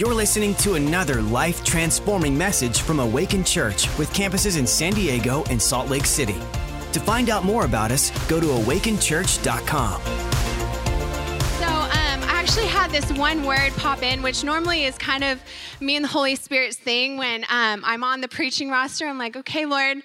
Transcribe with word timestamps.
You're 0.00 0.14
listening 0.14 0.54
to 0.54 0.76
another 0.76 1.20
life 1.20 1.62
transforming 1.62 2.38
message 2.38 2.80
from 2.80 3.00
Awaken 3.00 3.44
Church 3.44 3.86
with 3.98 4.10
campuses 4.14 4.58
in 4.58 4.66
San 4.66 4.94
Diego 4.94 5.44
and 5.50 5.60
Salt 5.60 5.90
Lake 5.90 6.06
City. 6.06 6.36
To 6.92 7.00
find 7.00 7.28
out 7.28 7.44
more 7.44 7.66
about 7.66 7.90
us, 7.90 8.08
go 8.26 8.40
to 8.40 8.46
awakenchurch.com. 8.46 10.00
So, 10.00 11.66
um, 11.66 12.22
I 12.22 12.30
actually 12.32 12.68
had 12.68 12.90
this 12.90 13.12
one 13.12 13.44
word 13.44 13.74
pop 13.76 14.02
in, 14.02 14.22
which 14.22 14.42
normally 14.42 14.84
is 14.84 14.96
kind 14.96 15.22
of 15.22 15.38
me 15.80 15.96
and 15.96 16.04
the 16.06 16.08
Holy 16.08 16.34
Spirit's 16.34 16.78
thing 16.78 17.18
when 17.18 17.44
um, 17.50 17.84
I'm 17.84 18.02
on 18.02 18.22
the 18.22 18.28
preaching 18.28 18.70
roster. 18.70 19.06
I'm 19.06 19.18
like, 19.18 19.36
okay, 19.36 19.66
Lord, 19.66 19.98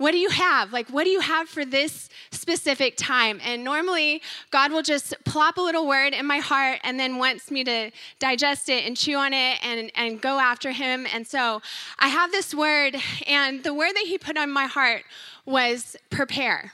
what 0.00 0.12
do 0.12 0.16
you 0.16 0.30
have? 0.30 0.72
Like, 0.72 0.88
what 0.88 1.04
do 1.04 1.10
you 1.10 1.20
have 1.20 1.46
for 1.46 1.62
this 1.62 2.08
specific 2.30 2.94
time? 2.96 3.38
And 3.44 3.62
normally, 3.62 4.22
God 4.50 4.72
will 4.72 4.80
just 4.80 5.14
plop 5.26 5.58
a 5.58 5.60
little 5.60 5.86
word 5.86 6.14
in 6.14 6.24
my 6.24 6.38
heart 6.38 6.80
and 6.84 6.98
then 6.98 7.18
wants 7.18 7.50
me 7.50 7.64
to 7.64 7.90
digest 8.18 8.70
it 8.70 8.86
and 8.86 8.96
chew 8.96 9.16
on 9.16 9.34
it 9.34 9.58
and, 9.62 9.92
and 9.94 10.18
go 10.18 10.40
after 10.40 10.70
Him. 10.70 11.06
And 11.12 11.26
so 11.26 11.60
I 11.98 12.08
have 12.08 12.32
this 12.32 12.54
word, 12.54 12.96
and 13.26 13.62
the 13.62 13.74
word 13.74 13.92
that 13.92 14.04
He 14.06 14.16
put 14.16 14.38
on 14.38 14.50
my 14.50 14.64
heart 14.64 15.02
was 15.44 15.96
prepare 16.08 16.72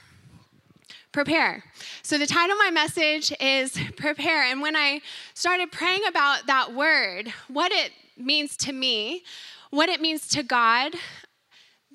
prepare. 1.11 1.65
So, 2.03 2.19
the 2.19 2.27
title 2.27 2.53
of 2.53 2.59
my 2.59 2.71
message 2.71 3.33
is 3.41 3.77
prepare. 3.97 4.45
And 4.45 4.61
when 4.61 4.77
I 4.77 5.01
started 5.33 5.73
praying 5.73 6.03
about 6.07 6.47
that 6.47 6.75
word, 6.75 7.33
what 7.49 7.73
it 7.73 7.91
means 8.19 8.55
to 8.59 8.73
me, 8.73 9.25
what 9.71 9.89
it 9.89 10.01
means 10.01 10.29
to 10.29 10.43
God, 10.43 10.95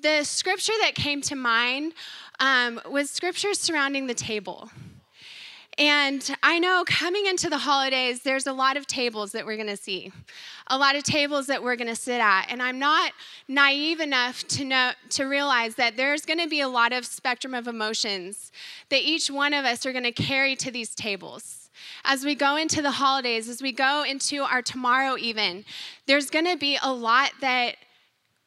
the 0.02 0.24
scripture 0.24 0.72
that 0.80 0.94
came 0.94 1.20
to 1.22 1.36
mind 1.36 1.94
um, 2.40 2.80
was 2.90 3.10
scripture 3.10 3.54
surrounding 3.54 4.06
the 4.06 4.14
table. 4.14 4.70
And 5.78 6.36
I 6.42 6.58
know 6.58 6.84
coming 6.86 7.24
into 7.24 7.48
the 7.48 7.58
holidays, 7.58 8.22
there's 8.22 8.46
a 8.46 8.52
lot 8.52 8.76
of 8.76 8.86
tables 8.86 9.32
that 9.32 9.46
we're 9.46 9.56
gonna 9.56 9.76
see, 9.76 10.12
a 10.66 10.76
lot 10.76 10.96
of 10.96 11.02
tables 11.02 11.46
that 11.46 11.62
we're 11.62 11.76
gonna 11.76 11.96
sit 11.96 12.20
at. 12.20 12.46
And 12.50 12.62
I'm 12.62 12.78
not 12.78 13.12
naive 13.48 14.00
enough 14.00 14.46
to 14.48 14.64
know 14.64 14.90
to 15.10 15.24
realize 15.24 15.76
that 15.76 15.96
there's 15.96 16.26
gonna 16.26 16.48
be 16.48 16.60
a 16.60 16.68
lot 16.68 16.92
of 16.92 17.06
spectrum 17.06 17.54
of 17.54 17.68
emotions 17.68 18.52
that 18.90 19.00
each 19.00 19.30
one 19.30 19.54
of 19.54 19.64
us 19.64 19.86
are 19.86 19.94
gonna 19.94 20.12
carry 20.12 20.56
to 20.56 20.70
these 20.70 20.94
tables. 20.94 21.70
As 22.04 22.22
we 22.22 22.34
go 22.34 22.56
into 22.56 22.82
the 22.82 22.90
holidays, 22.90 23.48
as 23.48 23.62
we 23.62 23.72
go 23.72 24.02
into 24.02 24.42
our 24.42 24.60
tomorrow, 24.60 25.16
even, 25.16 25.64
there's 26.06 26.28
gonna 26.28 26.56
be 26.56 26.78
a 26.82 26.92
lot 26.92 27.30
that 27.40 27.76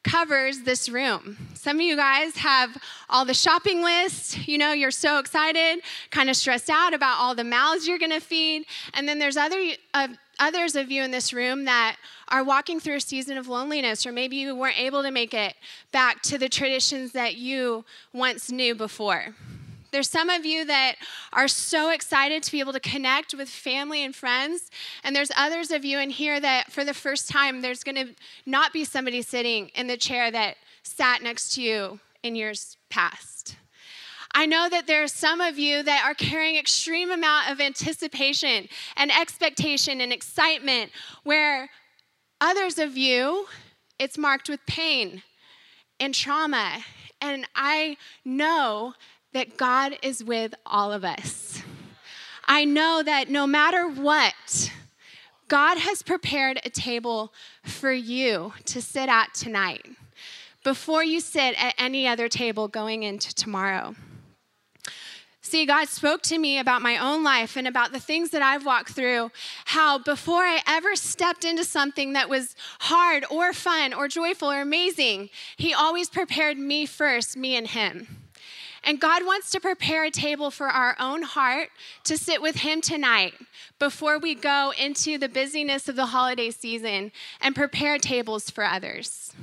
covers 0.05 0.59
this 0.61 0.87
room. 0.87 1.35
Some 1.55 1.77
of 1.77 1.81
you 1.81 1.95
guys 1.95 2.37
have 2.37 2.77
all 3.09 3.25
the 3.25 3.33
shopping 3.33 3.81
lists, 3.81 4.47
you 4.47 4.57
know, 4.57 4.71
you're 4.71 4.91
so 4.91 5.17
excited, 5.17 5.83
kind 6.11 6.29
of 6.29 6.35
stressed 6.35 6.69
out 6.69 6.93
about 6.93 7.17
all 7.17 7.33
the 7.33 7.43
mouths 7.43 7.87
you're 7.87 7.97
going 7.97 8.11
to 8.11 8.19
feed. 8.19 8.65
And 8.93 9.09
then 9.09 9.17
there's 9.17 9.35
other 9.35 9.59
uh, 9.93 10.09
others 10.39 10.75
of 10.75 10.91
you 10.91 11.01
in 11.01 11.11
this 11.11 11.33
room 11.33 11.65
that 11.65 11.97
are 12.27 12.43
walking 12.43 12.79
through 12.79 12.97
a 12.97 13.01
season 13.01 13.37
of 13.37 13.47
loneliness 13.47 14.05
or 14.05 14.11
maybe 14.11 14.35
you 14.35 14.55
weren't 14.55 14.79
able 14.79 15.01
to 15.01 15.09
make 15.09 15.33
it 15.33 15.55
back 15.91 16.21
to 16.21 16.37
the 16.37 16.49
traditions 16.49 17.13
that 17.13 17.35
you 17.37 17.83
once 18.13 18.51
knew 18.51 18.75
before. 18.75 19.33
There's 19.95 20.09
some 20.09 20.29
of 20.29 20.45
you 20.45 20.65
that 20.65 20.95
are 21.31 21.47
so 21.47 21.89
excited 21.89 22.43
to 22.43 22.51
be 22.51 22.59
able 22.59 22.73
to 22.73 22.81
connect 22.81 23.33
with 23.33 23.47
family 23.47 24.03
and 24.03 24.13
friends. 24.13 24.69
And 25.05 25.15
there's 25.15 25.31
others 25.37 25.71
of 25.71 25.85
you 25.85 25.99
in 25.99 26.09
here 26.09 26.37
that 26.37 26.69
for 26.69 26.83
the 26.83 26.93
first 26.93 27.29
time, 27.29 27.61
there's 27.61 27.81
going 27.81 27.95
to 27.95 28.13
not 28.45 28.73
be 28.73 28.83
somebody 28.83 29.21
sitting 29.21 29.69
in 29.69 29.87
the 29.87 29.95
chair 29.95 30.29
that 30.31 30.57
sat 30.83 31.23
next 31.23 31.55
to 31.55 31.61
you 31.61 32.01
in 32.23 32.35
years 32.35 32.75
past. 32.89 33.55
I 34.33 34.45
know 34.45 34.67
that 34.67 34.85
there 34.85 35.01
are 35.01 35.07
some 35.07 35.39
of 35.39 35.57
you 35.57 35.81
that 35.83 36.03
are 36.05 36.13
carrying 36.13 36.57
extreme 36.57 37.09
amount 37.09 37.49
of 37.49 37.61
anticipation 37.61 38.67
and 38.97 39.17
expectation 39.17 40.01
and 40.01 40.11
excitement 40.11 40.91
where 41.23 41.69
others 42.41 42.77
of 42.79 42.97
you 42.97 43.47
it's 43.97 44.17
marked 44.17 44.49
with 44.49 44.59
pain 44.67 45.23
and 46.01 46.13
trauma 46.13 46.83
and 47.21 47.47
I 47.55 47.95
know 48.25 48.93
that 49.35 49.57
God 49.57 49.99
is 50.01 50.23
with 50.23 50.55
all 50.65 50.93
of 50.93 51.03
us. 51.03 51.61
I 52.45 52.63
know 52.63 53.03
that 53.03 53.29
no 53.29 53.45
matter 53.45 53.85
what, 53.85 54.71
God 55.49 55.77
has 55.77 56.01
prepared 56.01 56.61
a 56.63 56.69
table 56.69 57.33
for 57.61 57.91
you 57.91 58.53
to 58.63 58.81
sit 58.81 59.09
at 59.09 59.33
tonight 59.33 59.85
before 60.63 61.03
you 61.03 61.19
sit 61.19 61.61
at 61.61 61.75
any 61.77 62.07
other 62.07 62.29
table 62.29 62.69
going 62.69 63.03
into 63.03 63.35
tomorrow. 63.35 63.95
See, 65.41 65.65
God 65.65 65.89
spoke 65.89 66.21
to 66.23 66.37
me 66.37 66.57
about 66.57 66.81
my 66.81 66.97
own 66.97 67.21
life 67.21 67.57
and 67.57 67.67
about 67.67 67.91
the 67.91 67.99
things 67.99 68.29
that 68.29 68.41
I've 68.41 68.65
walked 68.65 68.93
through. 68.93 69.31
How 69.65 69.99
before 69.99 70.43
I 70.43 70.61
ever 70.65 70.95
stepped 70.95 71.43
into 71.43 71.65
something 71.65 72.13
that 72.13 72.29
was 72.29 72.55
hard 72.79 73.25
or 73.29 73.51
fun 73.51 73.93
or 73.93 74.07
joyful 74.07 74.49
or 74.49 74.61
amazing, 74.61 75.29
He 75.57 75.73
always 75.73 76.09
prepared 76.09 76.57
me 76.57 76.85
first, 76.85 77.35
me 77.35 77.57
and 77.57 77.67
Him. 77.67 78.24
And 78.85 79.01
God 79.01 79.25
wants 79.25 79.49
to 79.51 79.59
prepare 79.59 80.05
a 80.05 80.11
table 80.11 80.51
for 80.51 80.67
our 80.67 80.95
own 80.99 81.23
heart 81.23 81.69
to 82.03 82.17
sit 82.17 82.41
with 82.41 82.57
Him 82.57 82.81
tonight 82.81 83.33
before 83.79 84.19
we 84.19 84.35
go 84.35 84.71
into 84.79 85.17
the 85.17 85.27
busyness 85.27 85.89
of 85.89 85.95
the 85.95 86.07
holiday 86.07 86.51
season 86.51 87.11
and 87.41 87.55
prepare 87.55 87.97
tables 87.97 88.51
for 88.51 88.63
others. 88.63 89.33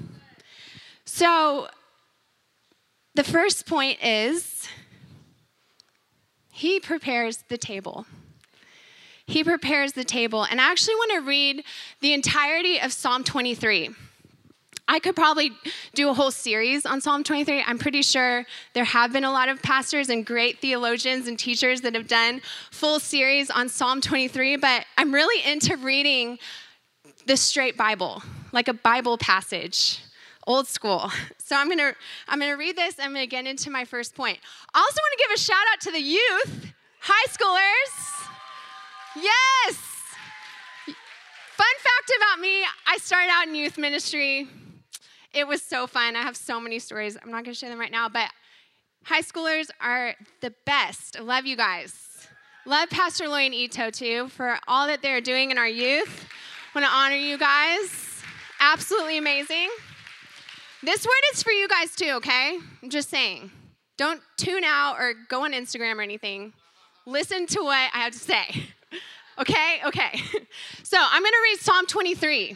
So, 1.05 1.69
the 3.15 3.25
first 3.25 3.67
point 3.67 3.99
is 4.03 4.69
He 6.51 6.79
prepares 6.79 7.39
the 7.49 7.59
table. 7.59 8.07
He 9.27 9.43
prepares 9.43 9.93
the 9.95 10.05
table. 10.05 10.45
And 10.45 10.61
I 10.61 10.71
actually 10.71 10.95
want 10.95 11.13
to 11.13 11.29
read 11.29 11.65
the 12.01 12.13
entirety 12.13 12.81
of 12.81 12.93
Psalm 12.93 13.25
23. 13.25 13.91
I 14.89 14.99
could 14.99 15.15
probably 15.17 15.53
do 15.95 16.11
a 16.11 16.15
whole 16.15 16.31
series 16.31 16.85
on 16.85 17.01
Psalm 17.01 17.25
23. 17.25 17.63
I'm 17.67 17.79
pretty 17.79 18.03
sure 18.03 18.45
there 18.75 18.85
have 18.85 19.13
been 19.13 19.25
a 19.25 19.31
lot 19.31 19.49
of 19.49 19.63
pastors 19.63 20.09
and 20.09 20.27
great 20.27 20.61
theologians 20.61 21.29
and 21.29 21.39
teachers 21.39 21.83
that 21.83 21.95
have 21.95 22.09
done 22.09 22.41
full 22.71 22.99
series 22.99 23.49
on 23.49 23.69
Psalm 23.69 24.01
23, 24.01 24.57
but 24.57 24.85
I'm 24.99 25.15
really 25.15 25.51
into 25.51 25.77
reading 25.77 26.39
the 27.27 27.37
straight 27.37 27.77
Bible, 27.77 28.23
like 28.51 28.69
a 28.69 28.75
Bible 28.75 29.17
passage, 29.19 30.01
old 30.47 30.67
school. 30.67 31.11
So 31.53 31.59
I'm 31.59 31.69
gonna 31.69 31.93
I'm 32.29 32.41
gonna 32.41 32.57
read 32.57 32.77
this. 32.77 32.95
I'm 32.99 33.13
gonna 33.13 33.27
get 33.27 33.47
into 33.47 33.71
my 33.71 33.85
first 33.85 34.15
point. 34.15 34.39
I 34.73 34.79
also 34.79 35.01
want 35.03 35.19
to 35.19 35.25
give 35.25 35.35
a 35.35 35.39
shout 35.39 35.67
out 35.71 35.81
to 35.83 35.91
the 35.91 36.01
youth, 36.01 36.73
high 36.99 37.27
schoolers. 37.29 38.31
Yes. 39.23 39.77
Fun 40.87 41.75
fact 41.77 42.13
about 42.17 42.41
me: 42.41 42.65
I 42.87 42.97
started 42.97 43.29
out 43.31 43.49
in 43.49 43.55
youth 43.55 43.77
ministry 43.77 44.49
it 45.35 45.47
was 45.47 45.63
so 45.63 45.87
fun. 45.87 46.17
I 46.17 46.23
have 46.23 46.37
so 46.37 46.61
many 46.61 46.79
stories. 46.79 47.17
I'm 47.23 47.31
not 47.31 47.45
going 47.45 47.55
to 47.55 47.59
share 47.59 47.71
them 47.71 47.81
right 47.81 47.91
now, 47.91 48.09
but 48.09 48.31
high 49.05 49.23
schoolers 49.23 49.71
are 49.81 50.15
the 50.41 50.53
best. 50.67 51.17
I 51.19 51.23
love 51.23 51.47
you 51.47 51.57
guys. 51.57 51.95
Love 52.65 52.91
Pastor 52.91 53.29
Loy 53.29 53.47
and 53.47 53.55
Ito 53.55 53.91
too 53.91 54.29
for 54.29 54.57
all 54.69 54.87
that 54.87 55.03
they're 55.03 55.21
doing 55.21 55.51
in 55.51 55.59
our 55.59 55.69
youth. 55.69 56.27
Want 56.75 56.87
to 56.87 56.93
honor 56.93 57.17
you 57.17 57.37
guys. 57.37 58.23
Absolutely 58.61 59.19
amazing. 59.19 59.69
This 60.83 61.05
word 61.05 61.23
is 61.33 61.43
for 61.43 61.51
you 61.51 61.69
guys 61.69 61.95
too, 61.95 62.13
okay? 62.17 62.59
I'm 62.83 62.91
just 62.91 63.09
saying. 63.09 63.51
Don't 63.99 64.21
tune 64.37 64.65
out 64.65 64.97
or 64.99 65.15
go 65.29 65.45
on 65.45 65.53
Instagram 65.53 65.97
or 65.97 66.03
anything. 66.03 66.53
Listen 67.07 67.47
to 67.47 67.61
what 67.61 67.91
I 67.93 67.99
have 67.99 68.13
to 68.13 68.19
say. 68.19 68.69
Okay? 69.39 69.81
Okay. 69.87 70.21
So 70.85 70.99
I'm 71.01 71.23
going 71.23 71.33
to 71.33 71.41
read 71.43 71.59
Psalm 71.59 71.87
23. 71.87 72.55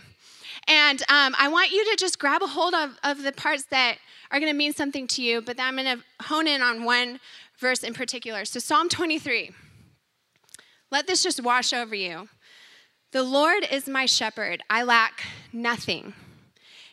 And 0.69 1.01
um, 1.03 1.35
I 1.39 1.49
want 1.49 1.71
you 1.71 1.85
to 1.91 1.97
just 1.97 2.19
grab 2.19 2.43
a 2.43 2.47
hold 2.47 2.75
of, 2.75 2.99
of 3.05 3.23
the 3.23 3.33
parts 3.33 3.65
that 3.67 3.99
are 4.31 4.41
going 4.41 4.53
to 4.53 4.57
mean 4.57 4.73
something 4.73 5.07
to 5.09 5.23
you, 5.23 5.41
but 5.41 5.61
I'm 5.61 5.77
going 5.77 5.99
to 5.99 6.25
hone 6.25 6.47
in 6.47 6.61
on 6.63 6.85
one 6.85 7.21
verse 7.59 7.83
in 7.83 7.95
particular. 7.95 8.45
So, 8.45 8.59
Psalm 8.59 8.89
23. 8.89 9.51
Let 10.91 11.07
this 11.07 11.23
just 11.23 11.43
wash 11.43 11.73
over 11.73 11.95
you. 11.95 12.29
The 13.13 13.23
Lord 13.23 13.67
is 13.71 13.89
my 13.89 14.07
shepherd, 14.07 14.63
I 14.69 14.83
lack 14.83 15.23
nothing. 15.53 16.15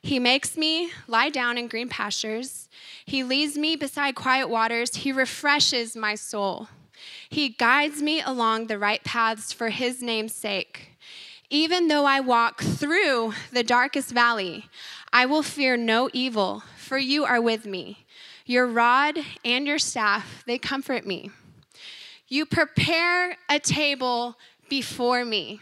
He 0.02 0.20
makes 0.20 0.58
me 0.58 0.92
lie 1.08 1.30
down 1.30 1.58
in 1.58 1.68
green 1.68 1.88
pastures. 1.88 2.68
He 3.06 3.24
leads 3.24 3.58
me 3.58 3.78
beside 3.78 4.16
quiet 4.16 4.50
waters. 4.50 4.96
He 4.96 5.14
refreshes 5.14 5.96
my 5.96 6.16
soul. 6.16 6.68
He 7.30 7.50
guides 7.50 8.02
me 8.02 8.22
along 8.22 8.68
the 8.68 8.78
right 8.78 9.04
paths 9.04 9.54
for 9.54 9.70
his 9.70 10.02
name's 10.02 10.36
sake. 10.36 10.98
Even 11.54 11.88
though 11.88 12.06
I 12.06 12.20
walk 12.20 12.64
through 12.64 13.34
the 13.52 13.62
darkest 13.62 14.10
valley, 14.10 14.66
I 15.14 15.28
will 15.28 15.44
fear 15.44 15.78
no 15.78 16.10
evil, 16.12 16.64
for 16.78 16.98
you 16.98 17.26
are 17.26 17.40
with 17.40 17.68
me. 17.68 18.08
Your 18.48 18.66
rod 18.66 19.20
and 19.46 19.68
your 19.68 19.78
staff, 19.78 20.44
they 20.48 20.58
comfort 20.58 21.06
me. 21.06 21.30
You 22.28 22.48
prepare 22.48 23.38
a 23.48 23.60
table 23.60 24.40
before 24.68 25.26
me 25.26 25.60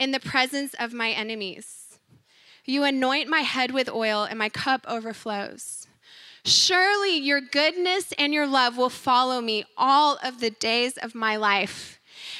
in 0.00 0.12
the 0.12 0.18
presence 0.18 0.74
of 0.80 0.94
my 0.94 1.10
enemies. 1.10 1.98
You 2.64 2.82
anoint 2.82 3.28
my 3.28 3.40
head 3.40 3.72
with 3.72 3.90
oil, 3.90 4.24
and 4.24 4.38
my 4.38 4.48
cup 4.48 4.86
overflows. 4.88 5.88
Surely 6.42 7.18
your 7.18 7.42
goodness 7.42 8.14
and 8.18 8.32
your 8.32 8.46
love 8.46 8.78
will 8.78 8.88
follow 8.88 9.42
me 9.42 9.66
all 9.76 10.16
of 10.24 10.40
the 10.40 10.50
days 10.50 10.96
of 10.96 11.14
my 11.14 11.36
life 11.36 11.95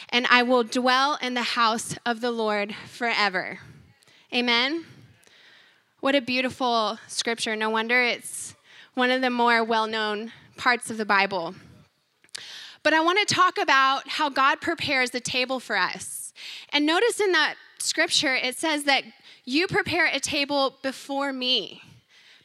and 0.09 0.27
I 0.29 0.43
will 0.43 0.63
dwell 0.65 1.19
in 1.21 1.35
the 1.35 1.43
house 1.43 1.97
of 2.05 2.21
the 2.21 2.31
Lord 2.31 2.75
forever. 2.87 3.61
Amen. 4.33 4.85
What 6.01 6.15
a 6.15 6.21
beautiful 6.21 6.99
scripture. 7.09 7.57
No 7.57 7.71
wonder 7.71 8.03
it's 8.03 8.55
one 8.95 9.11
of 9.11 9.21
the 9.21 9.31
more 9.31 9.65
well 9.65 9.87
known 9.87 10.33
parts 10.57 10.91
of 10.91 10.97
the 10.97 11.05
Bible. 11.05 11.55
But 12.83 12.95
I 12.95 13.01
want 13.01 13.27
to 13.27 13.35
talk 13.35 13.59
about 13.59 14.09
how 14.09 14.29
God 14.29 14.61
prepares 14.61 15.11
the 15.11 15.21
table 15.21 15.59
for 15.59 15.77
us. 15.77 16.33
And 16.73 16.87
notice 16.87 17.21
in 17.21 17.33
that 17.33 17.57
scripture, 17.79 18.35
it 18.35 18.57
says 18.57 18.85
that 18.85 19.03
you 19.45 19.67
prepare 19.67 20.07
a 20.07 20.21
table 20.21 20.77
before 20.83 21.33
me. 21.33 21.83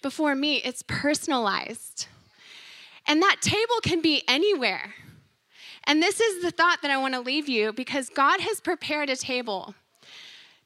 Before 0.01 0.33
me, 0.33 0.57
it's 0.57 0.83
personalized. 0.87 2.07
And 3.07 3.21
that 3.21 3.37
table 3.41 3.81
can 3.83 4.01
be 4.01 4.23
anywhere. 4.27 4.95
And 5.85 6.01
this 6.01 6.19
is 6.19 6.43
the 6.43 6.51
thought 6.51 6.81
that 6.81 6.91
I 6.91 6.97
want 6.97 7.13
to 7.15 7.19
leave 7.19 7.49
you 7.49 7.73
because 7.73 8.09
God 8.09 8.39
has 8.39 8.61
prepared 8.61 9.09
a 9.09 9.15
table. 9.15 9.75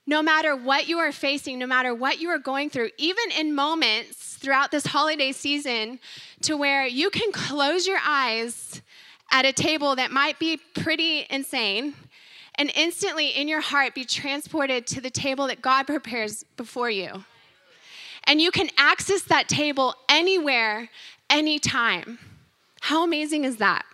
No 0.08 0.22
matter 0.22 0.56
what 0.56 0.88
you 0.88 1.00
are 1.00 1.12
facing, 1.12 1.58
no 1.58 1.66
matter 1.66 1.94
what 1.96 2.20
you 2.20 2.30
are 2.30 2.38
going 2.38 2.70
through, 2.70 2.92
even 2.98 3.32
in 3.38 3.56
moments 3.56 4.36
throughout 4.36 4.72
this 4.72 4.86
holiday 4.86 5.32
season 5.32 6.00
to 6.42 6.56
where 6.56 6.86
you 6.86 7.10
can 7.10 7.32
close 7.32 7.88
your 7.88 8.00
eyes 8.06 8.82
at 9.32 9.46
a 9.46 9.54
table 9.54 9.96
that 9.96 10.12
might 10.12 10.38
be 10.38 10.58
pretty 10.76 11.26
insane 11.30 11.96
and 12.56 12.72
instantly 12.76 13.30
in 13.30 13.48
your 13.48 13.62
heart 13.62 13.96
be 13.96 14.06
transported 14.06 14.86
to 14.88 15.02
the 15.02 15.10
table 15.10 15.48
that 15.48 15.62
God 15.62 15.88
prepares 15.88 16.44
before 16.56 16.90
you. 16.90 17.26
And 18.26 18.42
you 18.42 18.52
can 18.52 18.70
access 18.78 19.24
that 19.24 19.48
table 19.48 19.96
anywhere, 20.10 20.90
anytime. 21.30 22.20
How 22.82 23.04
amazing 23.04 23.44
is 23.44 23.58
that? 23.58 23.86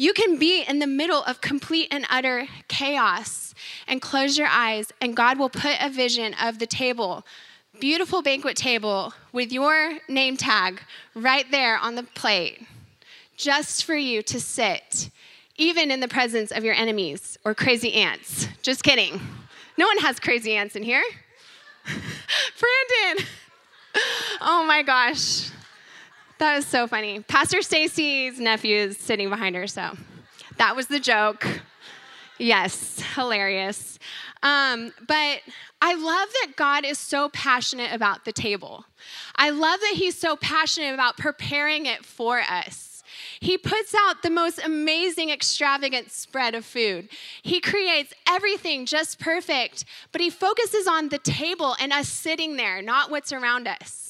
You 0.00 0.12
can 0.12 0.38
be 0.38 0.62
in 0.62 0.78
the 0.78 0.86
middle 0.86 1.24
of 1.24 1.40
complete 1.40 1.88
and 1.90 2.06
utter 2.08 2.46
chaos 2.68 3.52
and 3.88 4.00
close 4.00 4.38
your 4.38 4.46
eyes, 4.46 4.92
and 5.00 5.16
God 5.16 5.40
will 5.40 5.48
put 5.48 5.76
a 5.80 5.90
vision 5.90 6.36
of 6.40 6.60
the 6.60 6.68
table, 6.68 7.26
beautiful 7.80 8.22
banquet 8.22 8.56
table 8.56 9.12
with 9.32 9.50
your 9.50 9.98
name 10.08 10.36
tag 10.36 10.80
right 11.16 11.50
there 11.50 11.76
on 11.76 11.96
the 11.96 12.04
plate, 12.04 12.64
just 13.36 13.84
for 13.84 13.96
you 13.96 14.22
to 14.22 14.40
sit, 14.40 15.10
even 15.56 15.90
in 15.90 15.98
the 15.98 16.06
presence 16.06 16.52
of 16.52 16.62
your 16.62 16.74
enemies 16.74 17.36
or 17.44 17.52
crazy 17.52 17.94
aunts. 17.94 18.46
Just 18.62 18.84
kidding. 18.84 19.20
No 19.76 19.86
one 19.86 19.98
has 19.98 20.20
crazy 20.20 20.54
aunts 20.54 20.76
in 20.76 20.84
here. 20.84 21.02
Brandon. 21.84 23.26
Oh 24.42 24.64
my 24.64 24.84
gosh. 24.84 25.50
That 26.38 26.54
was 26.54 26.66
so 26.66 26.86
funny. 26.86 27.20
Pastor 27.20 27.62
Stacy's 27.62 28.38
nephew 28.38 28.76
is 28.76 28.96
sitting 28.96 29.28
behind 29.28 29.56
her, 29.56 29.66
so 29.66 29.96
that 30.56 30.76
was 30.76 30.86
the 30.86 31.00
joke. 31.00 31.44
Yes, 32.38 33.02
hilarious. 33.16 33.98
Um, 34.44 34.92
but 35.06 35.40
I 35.82 35.94
love 35.94 36.28
that 36.40 36.52
God 36.54 36.84
is 36.84 36.96
so 36.96 37.28
passionate 37.30 37.92
about 37.92 38.24
the 38.24 38.32
table. 38.32 38.84
I 39.34 39.50
love 39.50 39.80
that 39.80 39.94
He's 39.96 40.16
so 40.16 40.36
passionate 40.36 40.94
about 40.94 41.16
preparing 41.16 41.86
it 41.86 42.04
for 42.04 42.40
us. 42.40 43.02
He 43.40 43.58
puts 43.58 43.92
out 43.92 44.22
the 44.22 44.30
most 44.30 44.64
amazing, 44.64 45.30
extravagant 45.30 46.12
spread 46.12 46.54
of 46.54 46.64
food. 46.64 47.08
He 47.42 47.60
creates 47.60 48.14
everything 48.28 48.86
just 48.86 49.18
perfect, 49.18 49.84
but 50.12 50.20
He 50.20 50.30
focuses 50.30 50.86
on 50.86 51.08
the 51.08 51.18
table 51.18 51.74
and 51.80 51.92
us 51.92 52.08
sitting 52.08 52.56
there, 52.56 52.80
not 52.80 53.10
what's 53.10 53.32
around 53.32 53.66
us. 53.66 54.07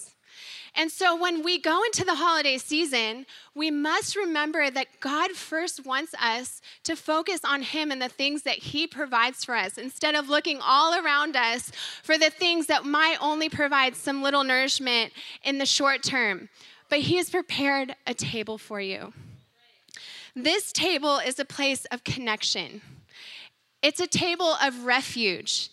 And 0.78 0.92
so 0.92 1.20
when 1.20 1.42
we 1.42 1.58
go 1.58 1.82
into 1.82 2.04
the 2.04 2.14
holiday 2.14 2.56
season, 2.56 3.26
we 3.52 3.68
must 3.68 4.14
remember 4.14 4.70
that 4.70 5.00
God 5.00 5.32
first 5.32 5.84
wants 5.84 6.14
us 6.22 6.62
to 6.84 6.94
focus 6.94 7.40
on 7.44 7.62
Him 7.62 7.90
and 7.90 8.00
the 8.00 8.08
things 8.08 8.42
that 8.44 8.58
He 8.58 8.86
provides 8.86 9.44
for 9.44 9.56
us 9.56 9.76
instead 9.76 10.14
of 10.14 10.28
looking 10.28 10.60
all 10.62 10.94
around 10.94 11.34
us 11.34 11.72
for 12.04 12.16
the 12.16 12.30
things 12.30 12.66
that 12.66 12.84
might 12.84 13.16
only 13.20 13.48
provide 13.48 13.96
some 13.96 14.22
little 14.22 14.44
nourishment 14.44 15.12
in 15.42 15.58
the 15.58 15.66
short 15.66 16.04
term. 16.04 16.48
But 16.88 17.00
He 17.00 17.16
has 17.16 17.28
prepared 17.28 17.96
a 18.06 18.14
table 18.14 18.56
for 18.56 18.80
you. 18.80 19.12
This 20.36 20.70
table 20.70 21.18
is 21.18 21.40
a 21.40 21.44
place 21.44 21.86
of 21.86 22.04
connection, 22.04 22.82
it's 23.82 24.00
a 24.00 24.06
table 24.06 24.54
of 24.62 24.84
refuge 24.84 25.70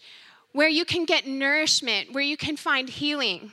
where 0.51 0.69
you 0.69 0.83
can 0.83 1.05
get 1.05 1.27
nourishment, 1.27 2.11
where 2.11 2.23
you 2.23 2.37
can 2.37 2.57
find 2.57 2.89
healing. 2.89 3.51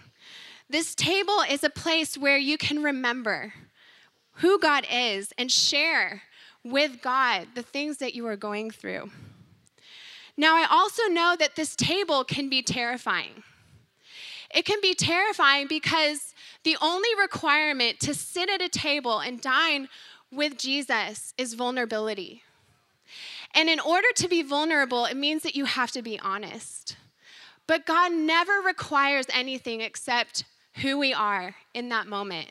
This 0.68 0.94
table 0.94 1.40
is 1.48 1.64
a 1.64 1.70
place 1.70 2.16
where 2.16 2.38
you 2.38 2.56
can 2.56 2.82
remember 2.82 3.52
who 4.36 4.58
God 4.58 4.86
is 4.90 5.32
and 5.36 5.50
share 5.50 6.22
with 6.64 7.02
God 7.02 7.48
the 7.54 7.62
things 7.62 7.98
that 7.98 8.14
you 8.14 8.26
are 8.26 8.36
going 8.36 8.70
through. 8.70 9.10
Now, 10.36 10.56
I 10.56 10.66
also 10.70 11.04
know 11.08 11.36
that 11.38 11.56
this 11.56 11.76
table 11.76 12.24
can 12.24 12.48
be 12.48 12.62
terrifying. 12.62 13.42
It 14.54 14.64
can 14.64 14.80
be 14.80 14.94
terrifying 14.94 15.66
because 15.66 16.34
the 16.64 16.76
only 16.80 17.08
requirement 17.20 18.00
to 18.00 18.14
sit 18.14 18.48
at 18.48 18.62
a 18.62 18.68
table 18.68 19.18
and 19.18 19.40
dine 19.40 19.88
with 20.30 20.56
Jesus 20.56 21.34
is 21.36 21.54
vulnerability. 21.54 22.42
And 23.54 23.68
in 23.68 23.80
order 23.80 24.08
to 24.16 24.28
be 24.28 24.42
vulnerable, 24.42 25.04
it 25.04 25.16
means 25.16 25.42
that 25.42 25.54
you 25.54 25.66
have 25.66 25.90
to 25.92 26.02
be 26.02 26.18
honest. 26.18 26.96
But 27.66 27.86
God 27.86 28.12
never 28.12 28.60
requires 28.64 29.26
anything 29.32 29.80
except 29.80 30.44
who 30.74 30.98
we 30.98 31.12
are 31.12 31.54
in 31.74 31.88
that 31.90 32.06
moment? 32.06 32.50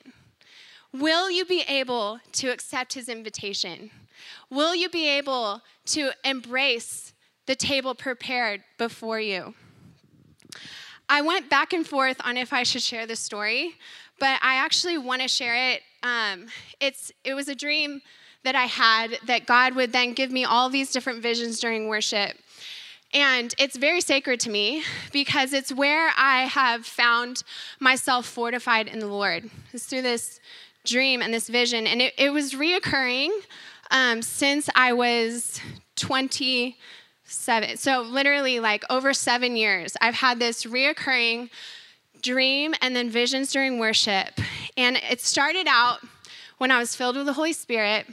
Will 0.93 1.31
you 1.31 1.45
be 1.45 1.63
able 1.67 2.19
to 2.33 2.49
accept 2.49 2.93
his 2.93 3.07
invitation? 3.07 3.91
Will 4.49 4.75
you 4.75 4.89
be 4.89 5.07
able 5.07 5.61
to 5.87 6.11
embrace 6.23 7.13
the 7.45 7.55
table 7.55 7.95
prepared 7.95 8.63
before 8.77 9.19
you? 9.19 9.53
I 11.07 11.21
went 11.21 11.49
back 11.49 11.73
and 11.73 11.85
forth 11.85 12.17
on 12.23 12.37
if 12.37 12.53
I 12.53 12.63
should 12.63 12.81
share 12.81 13.05
this 13.05 13.19
story, 13.19 13.75
but 14.19 14.39
I 14.41 14.55
actually 14.55 14.97
want 14.97 15.21
to 15.21 15.27
share 15.27 15.73
it. 15.73 15.81
Um, 16.03 16.47
it's, 16.79 17.11
it 17.23 17.33
was 17.33 17.47
a 17.47 17.55
dream 17.55 18.01
that 18.43 18.55
I 18.55 18.65
had 18.65 19.17
that 19.27 19.45
God 19.45 19.75
would 19.75 19.91
then 19.91 20.13
give 20.13 20.31
me 20.31 20.45
all 20.45 20.69
these 20.69 20.91
different 20.91 21.21
visions 21.21 21.59
during 21.59 21.87
worship. 21.87 22.37
And 23.13 23.53
it's 23.57 23.75
very 23.75 23.99
sacred 23.99 24.39
to 24.41 24.49
me 24.49 24.83
because 25.11 25.51
it's 25.51 25.73
where 25.73 26.11
I 26.17 26.43
have 26.43 26.85
found 26.85 27.43
myself 27.79 28.25
fortified 28.25 28.87
in 28.87 28.99
the 28.99 29.07
Lord. 29.07 29.49
It's 29.73 29.85
through 29.85 30.03
this 30.03 30.39
dream 30.85 31.21
and 31.21 31.33
this 31.33 31.49
vision. 31.49 31.87
And 31.87 32.01
it, 32.01 32.13
it 32.17 32.29
was 32.31 32.53
reoccurring 32.53 33.29
um, 33.91 34.21
since 34.21 34.69
I 34.75 34.93
was 34.93 35.59
27. 35.97 37.77
So, 37.77 38.01
literally, 38.01 38.61
like 38.61 38.85
over 38.89 39.13
seven 39.13 39.57
years, 39.57 39.97
I've 40.01 40.15
had 40.15 40.39
this 40.39 40.63
reoccurring 40.63 41.49
dream 42.21 42.73
and 42.81 42.95
then 42.95 43.09
visions 43.09 43.51
during 43.51 43.77
worship. 43.77 44.39
And 44.77 44.95
it 45.09 45.19
started 45.19 45.67
out 45.67 45.99
when 46.59 46.71
I 46.71 46.79
was 46.79 46.95
filled 46.95 47.17
with 47.17 47.25
the 47.25 47.33
Holy 47.33 47.53
Spirit, 47.53 48.05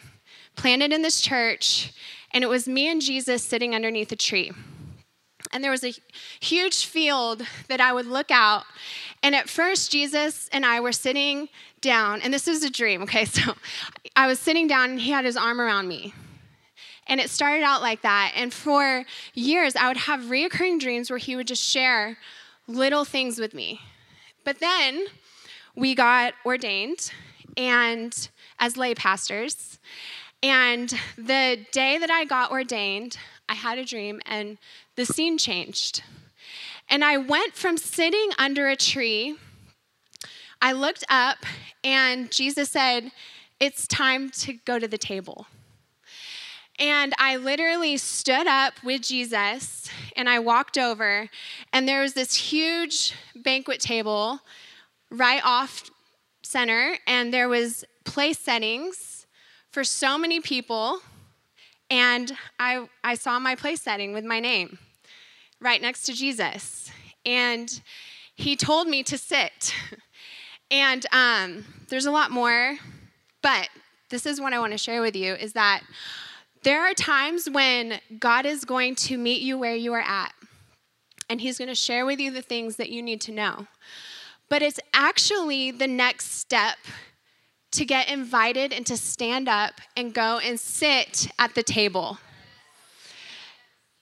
planted 0.57 0.93
in 0.93 1.03
this 1.03 1.21
church, 1.21 1.93
and 2.33 2.43
it 2.43 2.49
was 2.49 2.67
me 2.67 2.91
and 2.91 3.01
Jesus 3.01 3.45
sitting 3.45 3.75
underneath 3.75 4.11
a 4.11 4.17
tree 4.17 4.51
and 5.53 5.63
there 5.63 5.71
was 5.71 5.85
a 5.85 5.95
huge 6.41 6.87
field 6.87 7.43
that 7.69 7.81
I 7.81 7.93
would 7.93 8.07
look 8.07 8.31
out. 8.31 8.65
And 9.23 9.35
at 9.35 9.49
first, 9.49 9.91
Jesus 9.91 10.49
and 10.53 10.65
I 10.65 10.81
were 10.81 10.93
sitting 10.93 11.49
down, 11.81 12.21
and 12.23 12.33
this 12.33 12.47
was 12.47 12.63
a 12.63 12.71
dream, 12.71 13.03
okay? 13.03 13.25
So 13.39 13.55
I 14.17 14.27
was 14.27 14.39
sitting 14.39 14.67
down, 14.67 14.91
and 14.91 15.01
he 15.01 15.11
had 15.11 15.25
his 15.25 15.37
arm 15.37 15.61
around 15.61 15.89
me. 15.89 16.13
And 17.07 17.21
it 17.21 17.31
started 17.31 17.63
out 17.63 17.81
like 17.81 18.03
that. 18.03 18.33
And 18.37 18.53
for 18.53 19.05
years, 19.35 19.77
I 19.77 19.89
would 19.89 19.97
have 19.97 20.21
reoccurring 20.25 20.79
dreams 20.81 21.11
where 21.11 21.19
he 21.19 21.37
would 21.37 21.47
just 21.47 21.63
share 21.63 22.19
little 22.67 23.05
things 23.05 23.39
with 23.39 23.55
me. 23.55 23.81
But 24.45 24.61
then 24.61 25.07
we 25.75 25.95
got 25.95 26.35
ordained 26.45 27.13
and 27.57 28.29
as 28.59 28.77
lay 28.77 28.95
pastors. 28.95 29.79
And 30.43 30.93
the 31.17 31.59
day 31.73 31.99
that 31.99 32.11
I 32.11 32.25
got 32.25 32.51
ordained, 32.51 33.17
I 33.49 33.55
had 33.55 33.79
a 33.79 33.85
dream, 33.85 34.21
and 34.27 34.59
the 34.97 35.07
scene 35.07 35.39
changed. 35.39 36.03
And 36.89 37.05
I 37.05 37.17
went 37.17 37.55
from 37.55 37.77
sitting 37.77 38.31
under 38.39 38.69
a 38.69 38.77
tree, 38.77 39.37
I 40.61 40.73
looked 40.73 41.05
up, 41.09 41.39
and 41.85 42.31
Jesus 42.31 42.71
said, 42.71 43.13
It's 43.61 43.87
time 43.87 44.31
to 44.31 44.55
go 44.65 44.79
to 44.79 44.89
the 44.89 44.99
table. 44.99 45.47
And 46.79 47.13
I 47.19 47.37
literally 47.37 47.97
stood 47.97 48.47
up 48.47 48.75
with 48.85 49.03
Jesus 49.03 49.91
and 50.17 50.29
I 50.29 50.39
walked 50.39 50.79
over, 50.79 51.29
and 51.73 51.89
there 51.89 52.03
was 52.03 52.15
this 52.15 52.35
huge 52.35 53.15
banquet 53.37 53.81
table 53.81 54.41
right 55.11 55.41
off 55.45 55.91
center, 56.43 56.97
and 57.07 57.33
there 57.33 57.49
was 57.49 57.85
place 58.05 58.39
settings 58.39 59.27
for 59.71 59.85
so 59.85 60.19
many 60.19 60.41
people. 60.41 61.01
And 61.91 62.33
I, 62.59 62.89
I 63.03 63.15
saw 63.15 63.39
my 63.39 63.55
place 63.55 63.83
setting 63.83 64.13
with 64.13 64.25
my 64.25 64.41
name 64.41 64.79
right 65.61 65.81
next 65.81 66.03
to 66.03 66.13
Jesus. 66.13 66.91
And 67.25 67.81
he 68.37 68.57
told 68.57 68.89
me 68.89 69.03
to 69.05 69.19
sit. 69.19 69.75
And 70.71 71.07
um, 71.13 71.65
there's 71.89 72.05
a 72.05 72.11
lot 72.11 72.31
more, 72.31 72.77
but 73.43 73.71
this 74.11 74.27
is 74.27 74.39
what 74.39 74.53
I 74.53 74.59
want 74.59 74.73
to 74.73 74.79
share 74.79 75.01
with 75.01 75.17
you 75.17 75.33
is 75.33 75.55
that 75.55 75.83
there 76.63 76.83
are 76.83 76.93
times 76.93 77.49
when 77.49 78.01
God 78.19 78.45
is 78.45 78.67
going 78.67 78.95
to 78.97 79.17
meet 79.17 79.41
you 79.41 79.57
where 79.57 79.75
you 79.75 79.95
are 79.95 80.03
at. 80.03 80.33
and 81.31 81.41
he's 81.41 81.59
going 81.59 81.69
to 81.69 81.75
share 81.75 82.07
with 82.07 82.21
you 82.21 82.31
the 82.31 82.43
things 82.43 82.77
that 82.77 82.91
you 82.91 83.03
need 83.03 83.21
to 83.23 83.33
know. 83.33 83.67
But 84.49 84.63
it's 84.63 84.81
actually 84.95 85.71
the 85.71 85.87
next 85.87 86.33
step 86.33 86.79
to 87.73 87.85
get 87.85 88.09
invited 88.09 88.73
and 88.73 88.87
to 88.87 88.97
stand 88.97 89.49
up 89.49 89.75
and 89.97 90.15
go 90.15 90.39
and 90.39 90.59
sit 90.59 91.29
at 91.39 91.55
the 91.55 91.63
table. 91.63 92.19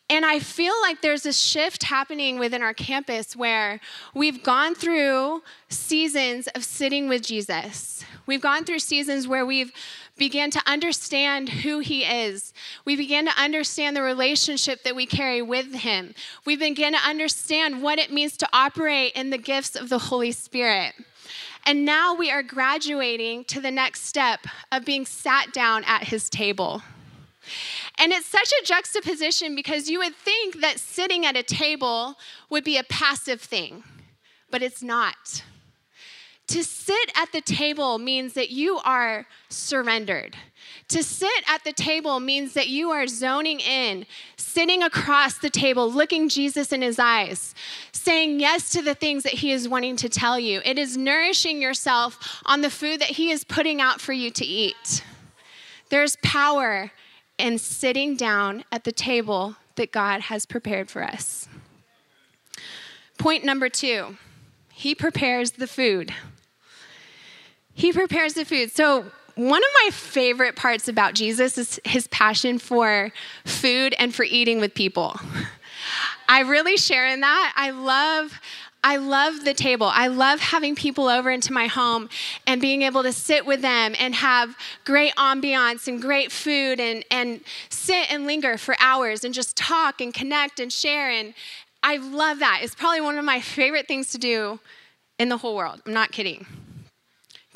And 0.09 0.25
I 0.25 0.39
feel 0.39 0.75
like 0.83 1.03
there's 1.03 1.27
a 1.27 1.33
shift 1.33 1.83
happening 1.83 2.39
within 2.39 2.63
our 2.63 2.75
campus 2.75 3.35
where 3.35 3.81
we've 4.15 4.45
gone 4.45 4.77
through 4.77 5.43
seasons 5.69 6.47
of 6.49 6.65
sitting 6.65 7.09
with 7.09 7.23
Jesus. 7.23 8.05
We've 8.25 8.41
gone 8.41 8.65
through 8.65 8.79
seasons 8.79 9.27
where 9.27 9.45
we've 9.45 9.73
began 10.17 10.51
to 10.53 10.63
understand 10.65 11.49
who 11.49 11.81
he 11.81 12.05
is. 12.05 12.55
We 12.85 12.95
began 12.95 13.27
to 13.27 13.33
understand 13.37 13.97
the 13.97 14.03
relationship 14.03 14.85
that 14.85 14.95
we 14.95 15.07
carry 15.07 15.43
with 15.43 15.75
him. 15.75 16.15
We 16.45 16.57
began 16.57 16.93
to 16.93 17.01
understand 17.01 17.83
what 17.83 17.99
it 17.99 18.13
means 18.13 18.37
to 18.39 18.49
operate 18.53 19.13
in 19.15 19.31
the 19.31 19.39
gifts 19.39 19.75
of 19.75 19.89
the 19.89 19.99
Holy 19.99 20.33
Spirit. 20.33 20.95
And 21.67 21.85
now 21.85 22.15
we 22.15 22.31
are 22.31 22.45
graduating 22.45 23.45
to 23.47 23.61
the 23.61 23.73
next 23.73 24.03
step 24.03 24.47
of 24.71 24.85
being 24.85 25.05
sat 25.05 25.53
down 25.53 25.83
at 25.85 26.05
his 26.05 26.31
table. 26.31 26.83
And 27.99 28.13
it's 28.13 28.27
such 28.27 28.53
a 28.63 28.65
juxtaposition 28.65 29.57
because 29.57 29.89
you 29.89 29.99
would 29.99 30.15
think 30.15 30.61
that 30.61 30.79
sitting 30.79 31.27
at 31.27 31.37
a 31.37 31.43
table 31.43 32.15
would 32.51 32.63
be 32.63 32.77
a 32.77 32.85
passive 32.85 33.41
thing, 33.41 33.83
but 34.49 34.63
it's 34.63 34.83
not. 34.83 35.43
To 36.49 36.63
sit 36.63 37.11
at 37.17 37.33
the 37.33 37.41
table 37.41 37.99
means 37.99 38.35
that 38.35 38.51
you 38.51 38.79
are 38.85 39.27
surrendered. 39.49 40.37
To 40.89 41.03
sit 41.03 41.43
at 41.49 41.65
the 41.65 41.73
table 41.73 42.21
means 42.21 42.53
that 42.55 42.69
you 42.69 42.91
are 42.91 43.09
zoning 43.09 43.59
in, 43.59 44.07
sitting 44.37 44.83
across 44.83 45.39
the 45.39 45.51
table, 45.51 45.91
looking 45.91 46.29
Jesus 46.29 46.73
in 46.73 46.83
his 46.83 47.01
eyes, 47.01 47.55
saying 47.91 48.39
yes 48.39 48.71
to 48.71 48.83
the 48.83 48.95
things 48.95 49.25
that 49.25 49.33
he 49.35 49.51
is 49.51 49.69
wanting 49.69 49.97
to 49.97 50.09
tell 50.09 50.39
you. 50.39 50.61
It 50.65 50.79
is 50.79 50.97
nourishing 50.97 51.61
yourself 51.61 52.41
on 52.47 52.61
the 52.61 52.71
food 52.71 53.01
that 53.01 53.11
he 53.11 53.33
is 53.33 53.43
putting 53.43 53.81
out 53.81 54.01
for 54.01 54.13
you 54.13 54.31
to 54.31 54.45
eat. 54.45 55.05
There's 55.89 56.17
power 56.23 56.93
in 57.39 57.59
sitting 57.59 58.17
down 58.17 58.65
at 58.71 58.85
the 58.85 58.93
table 58.93 59.57
that 59.75 59.91
God 59.91 60.23
has 60.23 60.47
prepared 60.47 60.89
for 60.89 61.03
us. 61.03 61.49
Point 63.19 63.45
number 63.45 63.69
two, 63.69 64.17
he 64.73 64.95
prepares 64.95 65.53
the 65.53 65.67
food. 65.67 66.13
He 67.77 67.93
prepares 67.93 68.33
the 68.33 68.45
food. 68.45 68.73
So, 68.75 69.05
one 69.35 69.63
of 69.63 69.69
my 69.85 69.91
favorite 69.93 70.57
parts 70.57 70.89
about 70.89 71.13
Jesus 71.13 71.59
is 71.59 71.79
his 71.85 72.07
passion 72.09 72.59
for 72.59 73.13
food 73.45 73.95
and 73.99 74.15
for 74.15 74.25
eating 74.25 74.61
with 74.61 74.75
people. 74.75 75.21
I 76.29 76.41
really 76.41 76.79
share 76.79 77.07
in 77.07 77.21
that. 77.21 77.53
I 77.55 77.71
love 77.71 78.41
I 78.83 78.97
love 78.97 79.45
the 79.45 79.53
table. 79.53 79.91
I 79.93 80.07
love 80.07 80.39
having 80.41 80.75
people 80.75 81.09
over 81.09 81.29
into 81.31 81.53
my 81.53 81.67
home 81.67 82.09
and 82.47 82.61
being 82.61 82.83
able 82.83 83.03
to 83.03 83.13
sit 83.13 83.45
with 83.45 83.61
them 83.61 83.97
and 83.99 84.15
have 84.15 84.57
great 84.85 85.13
ambiance 85.17 85.89
and 85.89 86.01
great 86.01 86.31
food 86.31 86.79
and, 86.79 87.05
and 87.11 87.41
sit 87.69 88.11
and 88.13 88.27
linger 88.27 88.57
for 88.57 88.77
hours 88.79 89.25
and 89.25 89.35
just 89.35 89.57
talk 89.57 90.01
and 90.01 90.15
connect 90.15 90.61
and 90.61 90.73
share. 90.73 91.11
And 91.11 91.35
I 91.83 91.97
love 91.97 92.39
that. 92.39 92.61
It's 92.63 92.77
probably 92.77 93.01
one 93.01 93.19
of 93.19 93.25
my 93.25 93.41
favorite 93.41 93.89
things 93.89 94.13
to 94.13 94.19
do 94.19 94.61
in 95.19 95.31
the 95.31 95.39
whole 95.39 95.57
world. 95.57 95.83
I'm 95.85 95.93
not 95.93 96.13
kidding. 96.13 96.47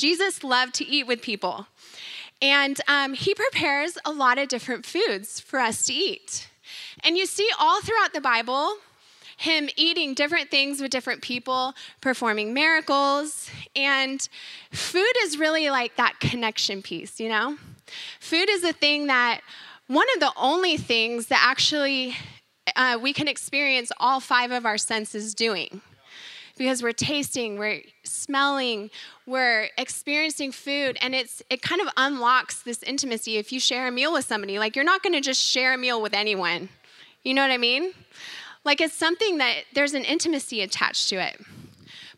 Jesus 0.01 0.43
loved 0.43 0.75
to 0.77 0.87
eat 0.87 1.07
with 1.07 1.21
people. 1.21 1.67
And 2.41 2.81
um, 2.89 3.13
he 3.13 3.35
prepares 3.35 3.99
a 4.07 4.11
lot 4.11 4.39
of 4.39 4.49
different 4.49 4.87
foods 4.87 5.41
for 5.41 5.59
us 5.59 5.85
to 5.87 5.93
eat. 5.93 6.49
And 7.05 7.19
you 7.19 7.27
see 7.27 7.49
all 7.59 7.83
throughout 7.83 8.15
the 8.15 8.21
Bible, 8.23 8.77
him 9.37 9.69
eating 9.77 10.15
different 10.15 10.51
things 10.51 10.81
with 10.81 10.91
different 10.91 11.21
people, 11.21 11.75
performing 12.01 12.55
miracles. 12.55 13.51
And 13.77 14.27
food 14.73 15.13
is 15.25 15.37
really 15.37 15.69
like 15.69 15.97
that 15.97 16.19
connection 16.19 16.81
piece, 16.81 17.21
you 17.21 17.29
know? 17.29 17.59
Food 18.21 18.49
is 18.49 18.65
a 18.65 18.73
thing 18.73 19.07
that, 19.09 19.43
one 19.87 20.07
of 20.15 20.21
the 20.21 20.33
only 20.37 20.79
things 20.79 21.27
that 21.27 21.45
actually 21.45 22.17
uh, 22.75 22.99
we 23.03 23.13
can 23.13 23.29
experience 23.29 23.93
all 23.99 24.21
five 24.21 24.51
of 24.51 24.65
our 24.65 24.79
senses 24.79 25.35
doing 25.35 25.83
because 26.61 26.83
we're 26.83 26.93
tasting, 26.93 27.57
we're 27.57 27.81
smelling, 28.03 28.91
we're 29.25 29.71
experiencing 29.79 30.53
food, 30.53 30.99
and 31.01 31.15
it's 31.15 31.43
it 31.49 31.63
kind 31.63 31.81
of 31.81 31.89
unlocks 31.97 32.61
this 32.61 32.83
intimacy 32.83 33.39
if 33.39 33.51
you 33.51 33.59
share 33.59 33.89
a 33.89 33.91
meal 33.91 34.13
with 34.13 34.27
somebody. 34.27 34.59
Like 34.59 34.77
you're 34.77 34.85
not 34.85 35.03
going 35.03 35.15
to 35.15 35.23
just 35.23 35.41
share 35.41 35.73
a 35.73 35.79
meal 35.79 36.03
with 36.03 36.13
anyone. 36.13 36.69
You 37.25 37.33
know 37.33 37.41
what 37.41 37.51
I 37.51 37.57
mean? 37.57 37.93
Like 38.63 38.83
it's 38.83 38.93
something 38.93 39.39
that 39.39 39.63
there's 39.73 39.95
an 39.95 40.05
intimacy 40.05 40.61
attached 40.61 41.09
to 41.09 41.17
it. 41.17 41.41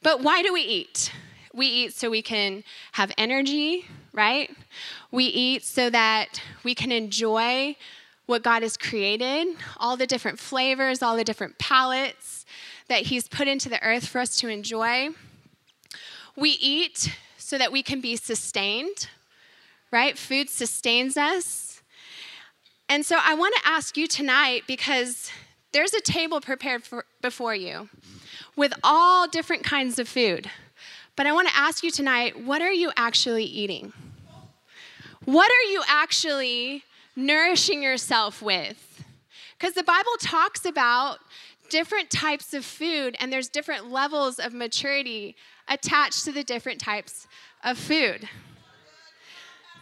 But 0.03 0.25
why 0.25 0.43
do 0.43 0.53
we 0.53 0.63
eat? 0.63 1.13
We 1.55 1.67
eat 1.69 1.95
so 1.95 2.11
we 2.11 2.21
can 2.21 2.65
have 2.91 3.13
energy, 3.17 3.87
right? 4.13 4.51
We 5.13 5.27
eat 5.27 5.65
so 5.65 5.89
that 5.89 6.43
we 6.65 6.75
can 6.75 6.91
enjoy 6.91 7.77
what 8.27 8.43
God 8.43 8.63
has 8.63 8.77
created, 8.77 9.55
all 9.77 9.97
the 9.97 10.07
different 10.07 10.41
flavors, 10.41 11.01
all 11.01 11.17
the 11.17 11.23
different 11.23 11.59
palates 11.59 12.42
that 12.89 13.07
He's 13.07 13.29
put 13.29 13.49
into 13.49 13.69
the 13.69 13.83
earth 13.83 14.07
for 14.07 14.21
us 14.21 14.37
to 14.39 14.49
enjoy. 14.49 15.11
We 16.37 16.51
eat 16.51 17.15
so 17.37 17.59
that 17.59 17.73
we 17.73 17.83
can 17.83 18.01
be 18.01 18.17
sustained, 18.17 19.09
right? 19.91 20.17
Food 20.17 20.49
sustains 20.49 21.17
us. 21.17 21.83
And 22.89 23.05
so 23.05 23.19
I 23.21 23.35
want 23.35 23.55
to 23.57 23.69
ask 23.69 23.97
you 23.97 24.07
tonight 24.07 24.65
because 24.67 25.31
there's 25.73 25.95
a 25.95 26.01
table 26.01 26.41
prepared 26.41 26.83
for, 26.83 27.05
before 27.21 27.55
you 27.55 27.89
with 28.57 28.73
all 28.83 29.27
different 29.27 29.65
kinds 29.65 29.99
of 29.99 30.09
food. 30.09 30.51
But 31.17 31.27
I 31.27 31.33
want 31.33 31.49
to 31.49 31.57
ask 31.57 31.83
you 31.83 31.91
tonight 31.91 32.45
what 32.45 32.63
are 32.63 32.73
you 32.73 32.93
actually 32.97 33.45
eating? 33.45 33.93
What 35.25 35.51
are 35.51 35.71
you 35.71 35.83
actually 35.89 36.85
nourishing 37.15 37.83
yourself 37.83 38.43
with? 38.43 39.05
Because 39.59 39.75
the 39.75 39.85
Bible 39.85 40.13
talks 40.21 40.65
about 40.65 41.19
different 41.73 42.11
types 42.11 42.53
of 42.53 42.67
food 42.67 43.17
and 43.19 43.33
there's 43.33 43.49
different 43.49 43.91
levels 43.91 44.39
of 44.39 44.53
maturity 44.53 45.35
attached 45.69 46.23
to 46.23 46.31
the 46.31 46.45
different 46.45 46.79
types 46.79 47.27
of 47.65 47.79
food. 47.79 48.29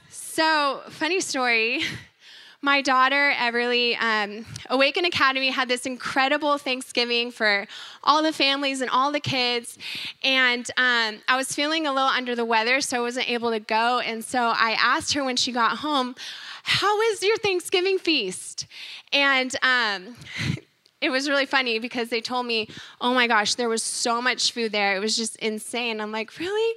So, 0.08 0.82
funny 0.88 1.20
story. 1.20 1.82
My 2.62 2.80
daughter, 2.80 3.32
Everly, 3.36 4.00
um, 4.00 4.44
Awaken 4.68 5.04
Academy 5.04 5.48
had 5.48 5.66
this 5.66 5.84
incredible 5.84 6.58
Thanksgiving 6.58 7.32
for 7.32 7.66
all 8.04 8.22
the 8.22 8.34
families 8.34 8.82
and 8.82 8.90
all 8.90 9.10
the 9.10 9.18
kids. 9.18 9.76
And 10.22 10.70
um, 10.76 11.22
I 11.26 11.36
was 11.36 11.52
feeling 11.52 11.86
a 11.86 11.92
little 11.92 12.08
under 12.08 12.36
the 12.36 12.44
weather, 12.44 12.82
so 12.82 12.98
I 12.98 13.00
wasn't 13.00 13.30
able 13.30 13.50
to 13.50 13.60
go. 13.60 13.98
And 14.00 14.22
so 14.22 14.52
I 14.54 14.76
asked 14.78 15.14
her 15.14 15.24
when 15.24 15.36
she 15.36 15.52
got 15.52 15.78
home, 15.78 16.14
How 16.62 16.96
was 16.98 17.22
your 17.22 17.38
Thanksgiving 17.38 17.98
feast? 17.98 18.66
And 19.10 19.56
um, 19.62 20.16
it 21.00 21.10
was 21.10 21.28
really 21.28 21.46
funny 21.46 21.78
because 21.78 22.10
they 22.10 22.20
told 22.20 22.46
me, 22.46 22.68
oh 23.00 23.14
my 23.14 23.26
gosh, 23.26 23.54
there 23.54 23.68
was 23.68 23.82
so 23.82 24.20
much 24.20 24.52
food 24.52 24.72
there. 24.72 24.96
It 24.96 25.00
was 25.00 25.16
just 25.16 25.36
insane. 25.36 26.00
I'm 26.00 26.12
like, 26.12 26.38
really? 26.38 26.76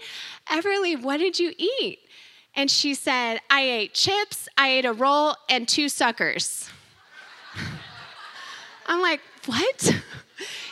Everly, 0.50 1.02
what 1.02 1.18
did 1.18 1.40
you 1.40 1.54
eat? 1.58 2.00
And 2.56 2.70
she 2.70 2.94
said, 2.94 3.40
I 3.50 3.62
ate 3.62 3.94
chips, 3.94 4.48
I 4.58 4.70
ate 4.70 4.86
a 4.86 4.94
roll, 4.94 5.36
and 5.50 5.68
two 5.68 5.90
suckers. 5.90 6.70
I'm 8.88 9.02
like, 9.02 9.22
what? 9.46 10.02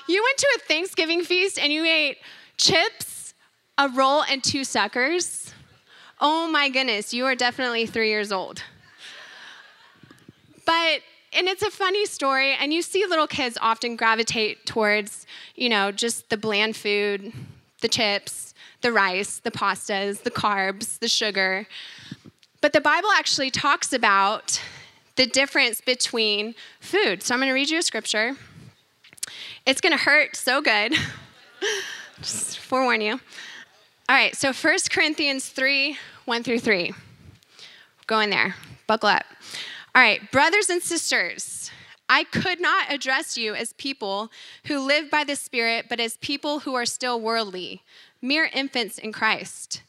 You 0.08 0.24
went 0.24 0.38
to 0.38 0.48
a 0.58 0.60
Thanksgiving 0.67 1.24
feast 1.24 1.58
and 1.60 1.74
you 1.74 1.84
ate 1.86 2.17
chips, 2.58 3.34
a 3.77 3.89
roll, 3.89 4.24
and 4.24 4.43
two 4.43 4.63
suckers? 4.63 5.53
Oh 6.20 6.50
my 6.50 6.70
goodness, 6.70 7.13
you 7.13 7.25
are 7.25 7.36
definitely 7.36 7.86
three 7.86 8.10
years 8.10 8.31
old. 8.31 8.63
But 10.65 11.01
and 11.34 11.48
it's 11.48 11.64
a 11.64 11.72
funny 11.72 12.06
story 12.06 12.54
and 12.54 12.74
you 12.74 12.82
see 12.82 13.06
little 13.06 13.28
kids 13.28 13.58
often 13.62 13.96
gravitate 13.96 14.66
towards 14.66 15.26
you 15.56 15.70
know 15.70 15.92
just 15.92 16.30
the 16.30 16.38
bland 16.38 16.76
food 16.76 17.32
the 17.82 17.88
chips 17.88 18.54
the 18.82 18.92
rice 18.92 19.40
the 19.40 19.52
pastas 19.52 20.24
the 20.24 20.32
carbs 20.32 21.00
the 21.00 21.08
sugar. 21.08 21.68
But 22.60 22.74
the 22.74 22.82
bible 22.82 23.10
actually 23.16 23.52
talks 23.52 23.94
about 23.94 24.62
the 25.16 25.26
difference 25.26 25.82
between 25.82 26.56
food. 26.80 27.24
So 27.24 27.34
i'm 27.34 27.40
going 27.40 27.50
to 27.50 27.54
read 27.54 27.70
you 27.70 27.80
a 27.80 27.84
scripture. 27.84 28.36
It's 29.66 29.82
going 29.82 29.96
to 29.96 30.04
hurt 30.04 30.36
so 30.36 30.62
good. 30.62 30.96
Just 32.18 32.60
forewarn 32.60 33.02
you. 33.02 33.14
All 33.14 34.16
right 34.16 34.36
so 34.36 34.52
1 34.52 34.78
corinthians 34.90 35.48
3 35.48 35.98
1 36.26 36.44
through 36.44 36.60
3 36.60 36.94
go 38.08 38.20
in 38.20 38.30
there. 38.30 38.56
Buckle 38.88 39.10
up 39.10 39.26
all 39.94 40.02
right, 40.02 40.32
brothers 40.32 40.70
and 40.70 40.82
sisters, 40.82 41.70
I 42.08 42.24
could 42.24 42.62
not 42.62 42.92
address 42.92 43.38
you 43.38 43.56
as 43.56 43.74
people 43.74 44.32
who 44.66 44.80
live 44.80 45.10
by 45.10 45.24
the 45.24 45.36
Spirit, 45.36 45.86
but 45.90 46.00
as 46.00 46.18
people 46.18 46.60
who 46.60 46.76
are 46.76 46.86
still 46.86 47.20
worldly, 47.20 47.82
mere 48.22 48.50
infants 48.54 48.98
in 48.98 49.12
Christ. 49.12 49.82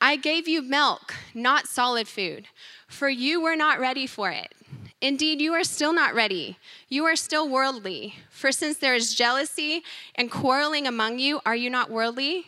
I 0.00 0.16
gave 0.16 0.48
you 0.48 0.60
milk, 0.60 1.14
not 1.34 1.66
solid 1.68 2.08
food, 2.08 2.46
for 2.88 3.08
you 3.08 3.40
were 3.40 3.56
not 3.56 3.78
ready 3.78 4.06
for 4.06 4.30
it. 4.30 4.52
Indeed, 5.00 5.40
you 5.40 5.52
are 5.52 5.64
still 5.64 5.92
not 5.92 6.14
ready. 6.14 6.56
You 6.88 7.04
are 7.04 7.16
still 7.16 7.48
worldly. 7.48 8.14
For 8.30 8.52
since 8.52 8.78
there 8.78 8.94
is 8.94 9.14
jealousy 9.14 9.82
and 10.14 10.30
quarreling 10.30 10.86
among 10.86 11.18
you, 11.18 11.40
are 11.46 11.56
you 11.56 11.70
not 11.70 11.90
worldly? 11.90 12.46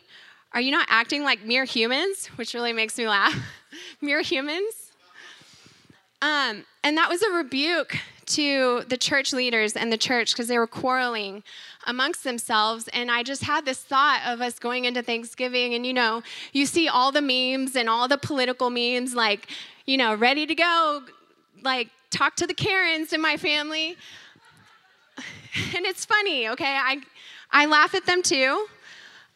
Are 0.52 0.60
you 0.60 0.70
not 0.70 0.86
acting 0.88 1.22
like 1.22 1.44
mere 1.44 1.64
humans? 1.64 2.28
Which 2.36 2.54
really 2.54 2.72
makes 2.72 2.96
me 2.98 3.08
laugh. 3.08 3.36
mere 4.00 4.22
humans? 4.22 4.85
Um, 6.22 6.64
and 6.82 6.96
that 6.96 7.08
was 7.08 7.22
a 7.22 7.30
rebuke 7.30 7.96
to 8.26 8.82
the 8.88 8.96
church 8.96 9.32
leaders 9.32 9.74
and 9.76 9.92
the 9.92 9.98
church 9.98 10.32
because 10.32 10.48
they 10.48 10.58
were 10.58 10.66
quarreling 10.66 11.42
amongst 11.86 12.24
themselves. 12.24 12.88
And 12.92 13.10
I 13.10 13.22
just 13.22 13.44
had 13.44 13.64
this 13.64 13.78
thought 13.78 14.22
of 14.26 14.40
us 14.40 14.58
going 14.58 14.84
into 14.84 15.02
Thanksgiving, 15.02 15.74
and 15.74 15.86
you 15.86 15.92
know, 15.92 16.22
you 16.52 16.66
see 16.66 16.88
all 16.88 17.12
the 17.12 17.22
memes 17.22 17.76
and 17.76 17.88
all 17.88 18.08
the 18.08 18.18
political 18.18 18.70
memes, 18.70 19.14
like, 19.14 19.48
you 19.84 19.96
know, 19.96 20.14
ready 20.14 20.46
to 20.46 20.54
go, 20.54 21.02
like, 21.62 21.88
talk 22.10 22.34
to 22.36 22.46
the 22.46 22.54
Karens 22.54 23.12
in 23.12 23.20
my 23.20 23.36
family. 23.36 23.96
And 25.74 25.86
it's 25.86 26.04
funny, 26.04 26.48
okay? 26.50 26.78
I, 26.78 27.00
I 27.50 27.64
laugh 27.64 27.94
at 27.94 28.04
them 28.04 28.22
too. 28.22 28.66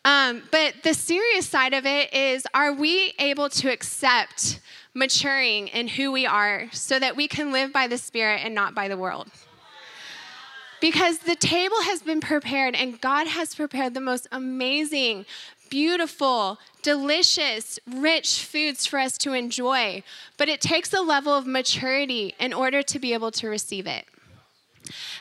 Um, 0.05 0.43
but 0.51 0.75
the 0.83 0.93
serious 0.93 1.49
side 1.49 1.73
of 1.73 1.87
it 1.87 2.13
is 2.13 2.47
are 2.53 2.75
we 2.75 3.15
able 3.19 3.49
to 3.49 3.73
accept 3.73 4.61
maturing 4.95 5.69
in 5.69 5.89
who 5.89 6.11
we 6.13 6.27
are 6.27 6.69
so 6.73 6.99
that 6.99 7.17
we 7.17 7.29
can 7.29 7.53
live 7.53 7.73
by 7.73 7.87
the 7.87 7.99
Spirit 7.99 8.41
and 8.45 8.55
not 8.55 8.75
by 8.75 8.89
the 8.89 8.97
world? 8.97 9.29
Because 10.81 11.19
the 11.19 11.37
table 11.37 11.83
has 11.83 12.03
been 12.03 12.21
prepared 12.21 12.75
and 12.75 13.01
God 13.01 13.27
has 13.27 13.55
prepared 13.55 13.93
the 13.93 14.01
most 14.01 14.27
amazing, 14.33 15.27
beautiful, 15.69 16.59
delicious, 16.83 17.79
rich 17.87 18.43
foods 18.43 18.87
for 18.87 18.99
us 18.99 19.19
to 19.19 19.35
enjoy. 19.35 20.03
But 20.39 20.49
it 20.49 20.61
takes 20.61 20.93
a 20.93 21.03
level 21.03 21.35
of 21.35 21.47
maturity 21.47 22.35
in 22.39 22.53
order 22.53 22.83
to 22.83 22.99
be 22.99 23.13
able 23.13 23.31
to 23.33 23.49
receive 23.49 23.87
it. 23.87 24.07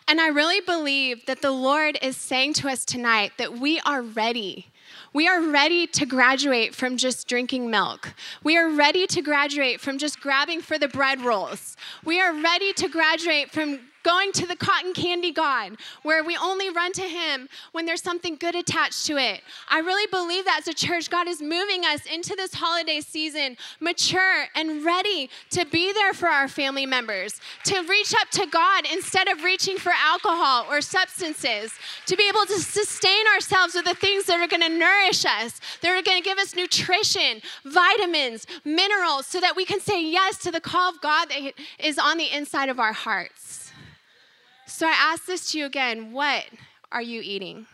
And 0.07 0.19
I 0.19 0.29
really 0.29 0.61
believe 0.61 1.25
that 1.25 1.41
the 1.41 1.51
Lord 1.51 1.99
is 2.01 2.17
saying 2.17 2.53
to 2.53 2.69
us 2.69 2.85
tonight 2.85 3.33
that 3.37 3.57
we 3.57 3.79
are 3.81 4.01
ready. 4.01 4.68
We 5.13 5.27
are 5.27 5.41
ready 5.41 5.87
to 5.87 6.05
graduate 6.05 6.75
from 6.75 6.97
just 6.97 7.27
drinking 7.27 7.69
milk. 7.71 8.13
We 8.43 8.57
are 8.57 8.69
ready 8.69 9.07
to 9.07 9.21
graduate 9.21 9.81
from 9.81 9.97
just 9.97 10.19
grabbing 10.19 10.61
for 10.61 10.77
the 10.77 10.87
bread 10.87 11.21
rolls. 11.21 11.75
We 12.05 12.21
are 12.21 12.33
ready 12.33 12.73
to 12.73 12.87
graduate 12.87 13.51
from 13.51 13.79
going 14.03 14.31
to 14.33 14.45
the 14.45 14.55
cotton 14.55 14.93
candy 14.93 15.31
God, 15.31 15.77
where 16.03 16.23
we 16.23 16.37
only 16.37 16.69
run 16.69 16.93
to 16.93 17.01
Him 17.01 17.49
when 17.71 17.85
there's 17.85 18.01
something 18.01 18.35
good 18.35 18.55
attached 18.55 19.05
to 19.07 19.17
it. 19.17 19.41
I 19.69 19.79
really 19.79 20.07
believe 20.07 20.45
that 20.45 20.59
as 20.59 20.67
a 20.67 20.73
church, 20.73 21.09
God 21.09 21.27
is 21.27 21.41
moving 21.41 21.85
us 21.85 22.05
into 22.05 22.35
this 22.35 22.53
holiday 22.53 23.01
season 23.01 23.57
mature 23.79 24.45
and 24.55 24.83
ready 24.83 25.29
to 25.51 25.65
be 25.65 25.93
there 25.93 26.13
for 26.13 26.27
our 26.27 26.47
family 26.47 26.85
members, 26.85 27.39
to 27.65 27.81
reach 27.87 28.13
up 28.19 28.29
to 28.31 28.45
God 28.47 28.85
instead 28.91 29.27
of 29.27 29.43
reaching 29.43 29.77
for 29.77 29.91
alcohol 29.91 30.65
or 30.69 30.81
substances, 30.81 31.73
to 32.05 32.15
be 32.15 32.27
able 32.27 32.45
to 32.45 32.59
sustain 32.59 33.25
ourselves 33.33 33.75
with 33.75 33.85
the 33.85 33.95
things 33.95 34.25
that 34.25 34.39
are 34.39 34.47
going 34.47 34.61
to 34.61 34.77
nourish 34.77 35.25
us, 35.25 35.59
that 35.81 35.89
are 35.89 36.01
going 36.01 36.21
to 36.21 36.23
give 36.23 36.37
us 36.37 36.55
nutrition, 36.55 37.41
vitamins, 37.65 38.45
minerals, 38.65 39.27
so 39.27 39.39
that 39.39 39.55
we 39.55 39.65
can 39.65 39.79
say 39.79 40.03
yes 40.03 40.37
to 40.37 40.51
the 40.51 40.61
call 40.61 40.89
of 40.89 41.01
God 41.01 41.29
that 41.29 41.53
is 41.79 41.97
on 41.97 42.17
the 42.17 42.31
inside 42.31 42.69
of 42.69 42.79
our 42.79 42.93
hearts. 42.93 43.58
So 44.69 44.85
I 44.85 44.91
ask 44.91 45.25
this 45.25 45.51
to 45.51 45.57
you 45.57 45.65
again 45.65 46.11
what 46.11 46.45
are 46.91 47.01
you 47.01 47.21
eating? 47.23 47.65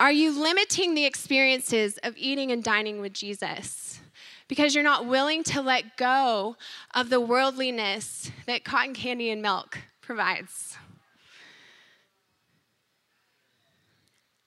Are 0.00 0.10
you 0.10 0.38
limiting 0.38 0.94
the 0.94 1.04
experiences 1.04 1.98
of 2.02 2.16
eating 2.16 2.50
and 2.50 2.64
dining 2.64 3.00
with 3.00 3.12
Jesus 3.12 4.00
because 4.48 4.74
you're 4.74 4.82
not 4.82 5.06
willing 5.06 5.44
to 5.44 5.60
let 5.60 5.98
go 5.98 6.56
of 6.94 7.10
the 7.10 7.20
worldliness 7.20 8.30
that 8.46 8.64
cotton 8.64 8.94
candy 8.94 9.30
and 9.30 9.42
milk 9.42 9.78
provides? 10.00 10.78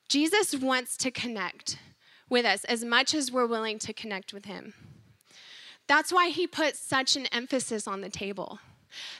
Jesus 0.08 0.56
wants 0.56 0.98
to 0.98 1.12
connect 1.12 1.78
with 2.28 2.44
us 2.44 2.64
as 2.64 2.84
much 2.84 3.14
as 3.14 3.32
we're 3.32 3.46
willing 3.46 3.78
to 3.80 3.94
connect 3.94 4.34
with 4.34 4.46
him. 4.46 4.74
That's 5.88 6.12
why 6.12 6.30
he 6.30 6.48
put 6.48 6.76
such 6.76 7.16
an 7.16 7.28
emphasis 7.28 7.88
on 7.88 8.02
the 8.02 8.10
table. 8.10 8.60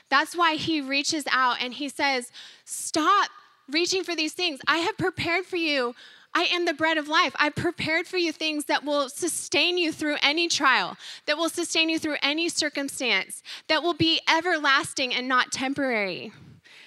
That's 0.08 0.36
why 0.36 0.54
he 0.54 0.80
reaches 0.80 1.24
out 1.30 1.56
and 1.60 1.74
he 1.74 1.88
says, 1.88 2.32
Stop 2.64 3.30
reaching 3.70 4.04
for 4.04 4.16
these 4.16 4.32
things. 4.32 4.60
I 4.66 4.78
have 4.78 4.96
prepared 4.96 5.46
for 5.46 5.56
you. 5.56 5.94
I 6.32 6.44
am 6.44 6.64
the 6.64 6.74
bread 6.74 6.96
of 6.96 7.08
life. 7.08 7.34
I 7.38 7.50
prepared 7.50 8.06
for 8.06 8.16
you 8.16 8.30
things 8.30 8.66
that 8.66 8.84
will 8.84 9.08
sustain 9.08 9.76
you 9.78 9.92
through 9.92 10.16
any 10.22 10.48
trial, 10.48 10.96
that 11.26 11.36
will 11.36 11.48
sustain 11.48 11.88
you 11.88 11.98
through 11.98 12.16
any 12.22 12.48
circumstance, 12.48 13.42
that 13.68 13.82
will 13.82 13.94
be 13.94 14.20
everlasting 14.32 15.12
and 15.12 15.26
not 15.26 15.50
temporary. 15.50 16.32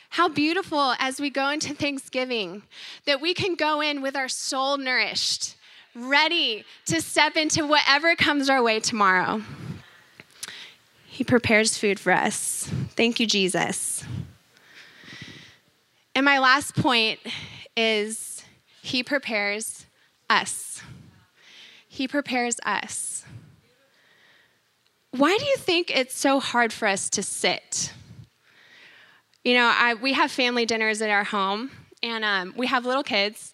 How 0.09 0.29
beautiful 0.29 0.93
as 0.99 1.19
we 1.19 1.29
go 1.29 1.49
into 1.49 1.73
Thanksgiving 1.73 2.63
that 3.05 3.19
we 3.19 3.33
can 3.33 3.55
go 3.55 3.81
in 3.81 4.01
with 4.01 4.15
our 4.15 4.29
soul 4.29 4.77
nourished, 4.77 5.55
ready 5.95 6.63
to 6.85 7.01
step 7.01 7.35
into 7.35 7.67
whatever 7.67 8.15
comes 8.15 8.49
our 8.49 8.61
way 8.61 8.79
tomorrow. 8.79 9.41
He 11.13 11.23
prepares 11.23 11.77
food 11.77 11.99
for 11.99 12.11
us. 12.11 12.67
Thank 12.95 13.19
you, 13.19 13.27
Jesus. 13.27 14.03
And 16.15 16.25
my 16.25 16.39
last 16.39 16.75
point 16.75 17.19
is 17.77 18.43
He 18.81 19.03
prepares 19.03 19.85
us. 20.27 20.81
He 21.87 22.07
prepares 22.07 22.57
us. 22.65 23.25
Why 25.11 25.37
do 25.37 25.45
you 25.45 25.55
think 25.55 25.95
it's 25.95 26.17
so 26.17 26.39
hard 26.39 26.73
for 26.73 26.87
us 26.87 27.11
to 27.11 27.21
sit? 27.21 27.93
You 29.43 29.53
know, 29.53 29.71
I, 29.71 29.93
we 29.93 30.13
have 30.13 30.31
family 30.31 30.65
dinners 30.65 30.99
at 31.03 31.11
our 31.11 31.25
home, 31.25 31.69
and 32.01 32.25
um, 32.25 32.55
we 32.57 32.65
have 32.65 32.87
little 32.87 33.03
kids, 33.03 33.53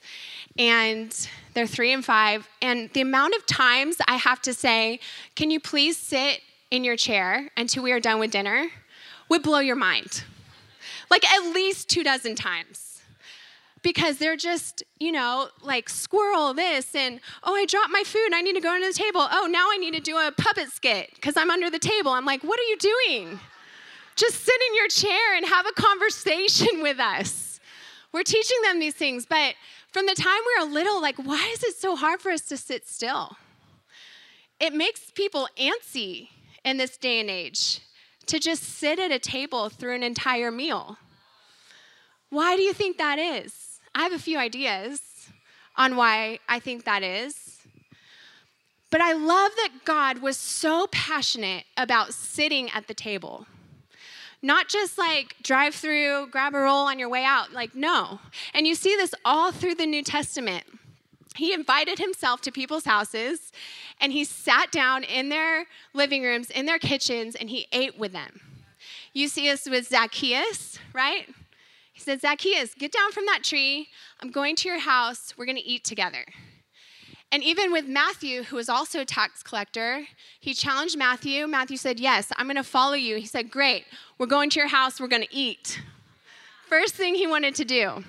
and 0.57 1.13
they're 1.53 1.67
three 1.67 1.91
and 1.91 2.05
five. 2.05 2.47
And 2.61 2.89
the 2.93 3.01
amount 3.01 3.35
of 3.35 3.45
times 3.45 3.97
I 4.07 4.15
have 4.15 4.41
to 4.43 4.53
say, 4.53 5.01
Can 5.35 5.51
you 5.51 5.59
please 5.59 5.97
sit 5.97 6.39
in 6.71 6.83
your 6.83 6.95
chair 6.95 7.49
until 7.57 7.83
we 7.83 7.91
are 7.91 7.99
done 7.99 8.19
with 8.19 8.31
dinner 8.31 8.67
would 9.27 9.43
blow 9.43 9.59
your 9.59 9.75
mind. 9.75 10.23
Like 11.09 11.25
at 11.29 11.53
least 11.53 11.89
two 11.89 12.03
dozen 12.03 12.35
times. 12.35 13.01
Because 13.81 14.17
they're 14.17 14.35
just, 14.35 14.83
you 14.99 15.11
know, 15.11 15.47
like 15.61 15.87
squirrel 15.87 16.53
this 16.53 16.93
and, 16.93 17.21
oh, 17.43 17.55
I 17.55 17.65
dropped 17.65 17.91
my 17.91 18.03
food. 18.05 18.31
I 18.33 18.41
need 18.41 18.55
to 18.55 18.61
go 18.61 18.73
under 18.73 18.87
the 18.87 18.93
table. 18.93 19.25
Oh, 19.31 19.47
now 19.49 19.67
I 19.71 19.77
need 19.77 19.93
to 19.93 20.01
do 20.01 20.17
a 20.17 20.31
puppet 20.31 20.69
skit 20.69 21.11
because 21.15 21.37
I'm 21.37 21.49
under 21.49 21.69
the 21.69 21.79
table. 21.79 22.11
I'm 22.11 22.25
like, 22.25 22.43
what 22.43 22.59
are 22.59 22.63
you 22.63 22.77
doing? 22.77 23.39
Just 24.17 24.43
sit 24.43 24.61
in 24.69 24.75
your 24.75 24.89
chair 24.89 25.37
and 25.37 25.45
have 25.45 25.65
a 25.65 25.71
conversation 25.71 26.67
with 26.81 26.99
us. 26.99 27.61
We're 28.11 28.23
teaching 28.23 28.57
them 28.63 28.79
these 28.79 28.95
things, 28.95 29.25
but 29.25 29.55
from 29.93 30.07
the 30.07 30.15
time 30.15 30.39
we 30.45 30.65
were 30.65 30.71
little, 30.71 31.01
like, 31.01 31.17
why 31.17 31.49
is 31.53 31.63
it 31.63 31.75
so 31.75 31.95
hard 31.95 32.19
for 32.19 32.31
us 32.31 32.41
to 32.49 32.57
sit 32.57 32.87
still? 32.87 33.37
It 34.59 34.73
makes 34.73 35.11
people 35.11 35.47
antsy 35.57 36.29
in 36.63 36.77
this 36.77 36.97
day 36.97 37.19
and 37.19 37.29
age 37.29 37.81
to 38.27 38.39
just 38.39 38.63
sit 38.63 38.99
at 38.99 39.11
a 39.11 39.19
table 39.19 39.69
through 39.69 39.95
an 39.95 40.03
entire 40.03 40.51
meal. 40.51 40.97
Why 42.29 42.55
do 42.55 42.61
you 42.61 42.73
think 42.73 42.97
that 42.97 43.17
is? 43.17 43.79
I 43.95 44.03
have 44.03 44.13
a 44.13 44.19
few 44.19 44.37
ideas 44.37 45.01
on 45.75 45.95
why 45.95 46.39
I 46.47 46.59
think 46.59 46.85
that 46.85 47.01
is. 47.01 47.57
But 48.91 49.01
I 49.01 49.13
love 49.13 49.51
that 49.55 49.69
God 49.85 50.19
was 50.19 50.37
so 50.37 50.87
passionate 50.91 51.65
about 51.77 52.13
sitting 52.13 52.69
at 52.71 52.87
the 52.87 52.93
table. 52.93 53.45
Not 54.41 54.67
just 54.67 54.97
like 54.97 55.35
drive 55.43 55.75
through, 55.75 56.27
grab 56.27 56.55
a 56.55 56.59
roll 56.59 56.87
on 56.87 56.97
your 56.97 57.09
way 57.09 57.23
out. 57.23 57.51
Like, 57.51 57.75
no. 57.75 58.19
And 58.53 58.65
you 58.65 58.75
see 58.75 58.95
this 58.95 59.13
all 59.25 59.51
through 59.51 59.75
the 59.75 59.85
New 59.85 60.03
Testament. 60.03 60.63
He 61.39 61.53
invited 61.53 61.99
himself 61.99 62.41
to 62.41 62.51
people's 62.51 62.83
houses 62.83 63.53
and 64.01 64.11
he 64.11 64.25
sat 64.25 64.73
down 64.73 65.05
in 65.05 65.29
their 65.29 65.67
living 65.93 66.21
rooms, 66.21 66.49
in 66.49 66.65
their 66.65 66.79
kitchens, 66.79 67.33
and 67.33 67.49
he 67.49 67.65
ate 67.71 67.97
with 67.97 68.11
them. 68.11 68.41
You 69.13 69.29
see 69.29 69.49
us 69.49 69.65
with 69.65 69.87
Zacchaeus, 69.87 70.79
right? 70.93 71.27
He 71.93 72.01
said, 72.01 72.19
Zacchaeus, 72.19 72.73
get 72.75 72.91
down 72.91 73.13
from 73.13 73.25
that 73.27 73.43
tree. 73.43 73.87
I'm 74.21 74.31
going 74.31 74.57
to 74.57 74.67
your 74.67 74.79
house. 74.79 75.33
We're 75.37 75.45
going 75.45 75.55
to 75.55 75.65
eat 75.65 75.85
together. 75.85 76.25
And 77.31 77.41
even 77.41 77.71
with 77.71 77.87
Matthew, 77.87 78.43
who 78.43 78.57
was 78.57 78.67
also 78.67 78.99
a 78.99 79.05
tax 79.05 79.41
collector, 79.41 80.07
he 80.41 80.53
challenged 80.53 80.97
Matthew. 80.97 81.47
Matthew 81.47 81.77
said, 81.77 82.01
Yes, 82.01 82.33
I'm 82.35 82.47
going 82.47 82.57
to 82.57 82.63
follow 82.63 82.95
you. 82.95 83.15
He 83.15 83.25
said, 83.25 83.49
Great. 83.49 83.85
We're 84.17 84.25
going 84.25 84.49
to 84.49 84.59
your 84.59 84.67
house. 84.67 84.99
We're 84.99 85.07
going 85.07 85.23
to 85.23 85.35
eat. 85.35 85.79
First 86.67 86.95
thing 86.95 87.15
he 87.15 87.27
wanted 87.27 87.55
to 87.55 87.65
do. 87.65 88.03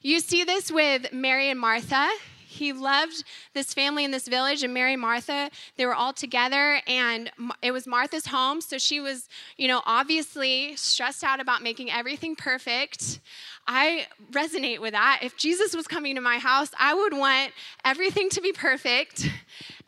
You 0.00 0.18
see 0.18 0.42
this 0.42 0.72
with 0.72 1.12
Mary 1.12 1.48
and 1.48 1.60
Martha. 1.60 2.08
He 2.52 2.72
loved 2.72 3.24
this 3.54 3.72
family 3.72 4.04
in 4.04 4.10
this 4.10 4.28
village, 4.28 4.62
and 4.62 4.74
Mary 4.74 4.96
Martha, 4.96 5.50
they 5.76 5.86
were 5.86 5.94
all 5.94 6.12
together, 6.12 6.80
and 6.86 7.30
it 7.62 7.72
was 7.72 7.86
Martha's 7.86 8.26
home. 8.26 8.60
So 8.60 8.78
she 8.78 9.00
was, 9.00 9.28
you 9.56 9.68
know, 9.68 9.82
obviously 9.86 10.76
stressed 10.76 11.24
out 11.24 11.40
about 11.40 11.62
making 11.62 11.90
everything 11.90 12.36
perfect. 12.36 13.20
I 13.66 14.06
resonate 14.32 14.80
with 14.80 14.92
that. 14.92 15.20
If 15.22 15.36
Jesus 15.36 15.74
was 15.74 15.86
coming 15.86 16.14
to 16.16 16.20
my 16.20 16.38
house, 16.38 16.70
I 16.78 16.94
would 16.94 17.12
want 17.12 17.52
everything 17.84 18.28
to 18.30 18.40
be 18.40 18.52
perfect. 18.52 19.28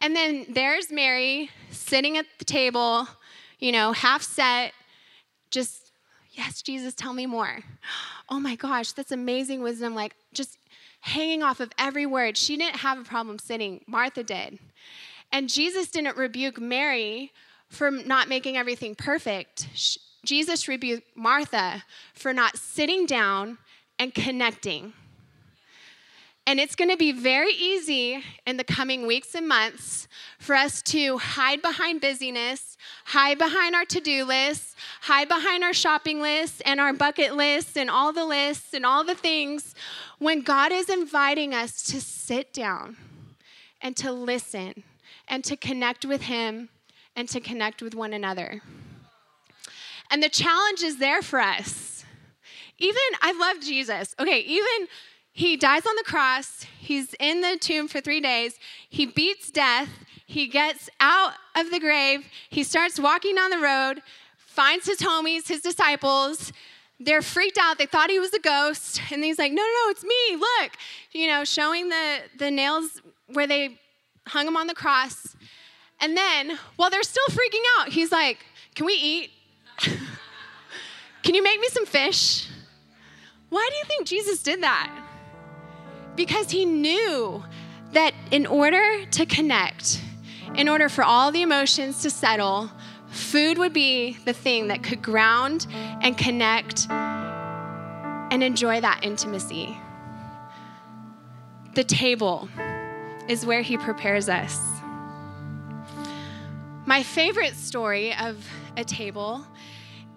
And 0.00 0.14
then 0.16 0.46
there's 0.48 0.90
Mary 0.90 1.50
sitting 1.70 2.16
at 2.16 2.26
the 2.38 2.44
table, 2.44 3.08
you 3.58 3.72
know, 3.72 3.92
half 3.92 4.22
set, 4.22 4.72
just, 5.50 5.92
yes, 6.32 6.62
Jesus, 6.62 6.94
tell 6.94 7.12
me 7.12 7.26
more. 7.26 7.58
Oh 8.30 8.40
my 8.40 8.56
gosh, 8.56 8.92
that's 8.92 9.12
amazing 9.12 9.60
wisdom. 9.60 9.94
Like, 9.94 10.16
hanging 11.04 11.42
off 11.42 11.60
of 11.60 11.70
every 11.78 12.06
word. 12.06 12.34
She 12.34 12.56
didn't 12.56 12.76
have 12.76 12.98
a 12.98 13.04
problem 13.04 13.38
sitting, 13.38 13.84
Martha 13.86 14.24
did. 14.24 14.58
And 15.30 15.50
Jesus 15.50 15.90
didn't 15.90 16.16
rebuke 16.16 16.58
Mary 16.58 17.30
for 17.68 17.90
not 17.90 18.26
making 18.26 18.56
everything 18.56 18.94
perfect. 18.94 19.68
Jesus 20.24 20.66
rebuked 20.66 21.14
Martha 21.14 21.84
for 22.14 22.32
not 22.32 22.56
sitting 22.56 23.04
down 23.04 23.58
and 23.98 24.14
connecting. 24.14 24.94
And 26.46 26.60
it's 26.60 26.76
going 26.76 26.90
to 26.90 26.96
be 26.96 27.10
very 27.10 27.52
easy 27.54 28.22
in 28.46 28.58
the 28.58 28.64
coming 28.64 29.06
weeks 29.06 29.34
and 29.34 29.48
months 29.48 30.08
for 30.38 30.54
us 30.54 30.82
to 30.82 31.16
hide 31.16 31.62
behind 31.62 32.02
busyness, 32.02 32.76
hide 33.06 33.38
behind 33.38 33.74
our 33.74 33.86
to 33.86 34.00
do 34.00 34.24
lists, 34.24 34.76
hide 35.00 35.28
behind 35.28 35.64
our 35.64 35.72
shopping 35.72 36.20
lists 36.20 36.60
and 36.66 36.80
our 36.80 36.92
bucket 36.92 37.34
lists 37.34 37.78
and 37.78 37.88
all 37.88 38.12
the 38.12 38.26
lists 38.26 38.74
and 38.74 38.84
all 38.84 39.04
the 39.04 39.14
things 39.14 39.74
when 40.18 40.42
God 40.42 40.70
is 40.70 40.90
inviting 40.90 41.54
us 41.54 41.82
to 41.84 42.00
sit 42.00 42.52
down 42.52 42.98
and 43.80 43.96
to 43.96 44.12
listen 44.12 44.82
and 45.26 45.42
to 45.44 45.56
connect 45.56 46.04
with 46.04 46.22
Him 46.22 46.68
and 47.16 47.26
to 47.30 47.40
connect 47.40 47.80
with 47.80 47.94
one 47.94 48.12
another. 48.12 48.60
And 50.10 50.22
the 50.22 50.28
challenge 50.28 50.82
is 50.82 50.98
there 50.98 51.22
for 51.22 51.40
us. 51.40 52.04
Even, 52.78 53.00
I 53.22 53.32
love 53.32 53.62
Jesus. 53.62 54.14
Okay, 54.18 54.40
even 54.40 54.88
he 55.36 55.56
dies 55.56 55.84
on 55.84 55.96
the 55.96 56.04
cross. 56.04 56.64
He's 56.78 57.12
in 57.18 57.40
the 57.40 57.58
tomb 57.60 57.88
for 57.88 58.00
three 58.00 58.20
days. 58.20 58.56
He 58.88 59.04
beats 59.04 59.50
death. 59.50 59.88
He 60.24 60.46
gets 60.46 60.88
out 61.00 61.32
of 61.56 61.72
the 61.72 61.80
grave. 61.80 62.24
He 62.48 62.62
starts 62.62 63.00
walking 63.00 63.34
down 63.34 63.50
the 63.50 63.58
road, 63.58 64.00
finds 64.38 64.86
his 64.86 64.98
homies, 64.98 65.48
his 65.48 65.60
disciples. 65.60 66.52
They're 67.00 67.20
freaked 67.20 67.58
out. 67.60 67.78
They 67.78 67.86
thought 67.86 68.10
he 68.10 68.20
was 68.20 68.32
a 68.32 68.38
ghost. 68.38 69.00
And 69.10 69.24
he's 69.24 69.36
like, 69.36 69.50
no, 69.50 69.60
no, 69.60 69.68
no, 69.84 69.90
it's 69.90 70.04
me. 70.04 70.36
Look, 70.36 70.70
you 71.10 71.26
know, 71.26 71.44
showing 71.44 71.88
the, 71.88 72.18
the 72.38 72.52
nails 72.52 73.02
where 73.26 73.48
they 73.48 73.80
hung 74.28 74.46
him 74.46 74.56
on 74.56 74.68
the 74.68 74.74
cross. 74.74 75.34
And 76.00 76.16
then, 76.16 76.60
while 76.76 76.90
they're 76.90 77.02
still 77.02 77.26
freaking 77.30 77.62
out, 77.80 77.88
he's 77.88 78.12
like, 78.12 78.38
can 78.76 78.86
we 78.86 78.92
eat? 78.92 79.30
can 81.24 81.34
you 81.34 81.42
make 81.42 81.58
me 81.58 81.66
some 81.70 81.86
fish? 81.86 82.48
Why 83.48 83.68
do 83.68 83.76
you 83.76 83.84
think 83.84 84.06
Jesus 84.06 84.40
did 84.40 84.62
that? 84.62 85.03
Because 86.16 86.50
he 86.50 86.64
knew 86.64 87.42
that 87.92 88.14
in 88.30 88.46
order 88.46 89.04
to 89.06 89.26
connect, 89.26 90.00
in 90.54 90.68
order 90.68 90.88
for 90.88 91.02
all 91.04 91.32
the 91.32 91.42
emotions 91.42 92.02
to 92.02 92.10
settle, 92.10 92.70
food 93.08 93.58
would 93.58 93.72
be 93.72 94.18
the 94.24 94.32
thing 94.32 94.68
that 94.68 94.82
could 94.82 95.02
ground 95.02 95.66
and 95.70 96.16
connect 96.18 96.88
and 96.90 98.42
enjoy 98.42 98.80
that 98.80 99.00
intimacy. 99.02 99.76
The 101.74 101.84
table 101.84 102.48
is 103.28 103.46
where 103.46 103.62
he 103.62 103.76
prepares 103.76 104.28
us. 104.28 104.60
My 106.86 107.02
favorite 107.02 107.56
story 107.56 108.14
of 108.14 108.46
a 108.76 108.84
table 108.84 109.46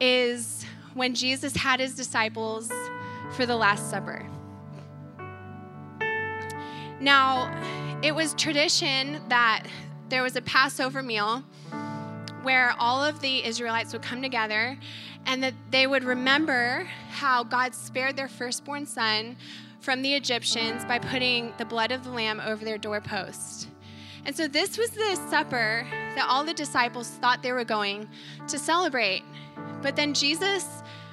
is 0.02 0.66
when 0.94 1.16
Jesus 1.16 1.56
had 1.56 1.80
his 1.80 1.96
disciples 1.96 2.72
for 3.32 3.46
the 3.46 3.56
Last 3.56 3.90
Supper. 3.90 4.28
Now, 7.00 8.00
it 8.02 8.14
was 8.14 8.34
tradition 8.34 9.22
that 9.30 9.64
there 10.10 10.24
was 10.24 10.36
a 10.36 10.42
Passover 10.42 11.04
meal 11.04 11.44
where 12.44 12.74
all 12.80 13.04
of 13.04 13.20
the 13.22 13.46
Israelites 13.46 13.94
would 13.94 14.02
come 14.02 14.22
together 14.22 14.78
and 15.26 15.44
that 15.44 15.54
they 15.70 15.86
would 15.86 16.04
remember 16.04 16.88
how 17.10 17.44
God 17.44 17.76
spared 17.76 18.16
their 18.16 18.28
firstborn 18.28 18.86
son 18.86 19.38
from 19.80 20.02
the 20.02 20.14
Egyptians 20.14 20.86
by 20.86 20.98
putting 20.98 21.54
the 21.58 21.66
blood 21.66 21.92
of 21.92 22.04
the 22.04 22.10
lamb 22.10 22.40
over 22.40 22.64
their 22.64 22.78
doorpost. 22.78 23.68
And 24.26 24.36
so 24.36 24.48
this 24.48 24.78
was 24.78 24.90
the 24.92 25.16
supper 25.30 25.88
that 26.16 26.26
all 26.28 26.44
the 26.44 26.54
disciples 26.54 27.10
thought 27.10 27.44
they 27.44 27.52
were 27.52 27.64
going 27.64 28.10
to 28.48 28.58
celebrate. 28.58 29.24
But 29.82 29.96
then 29.96 30.14
Jesus 30.14 30.66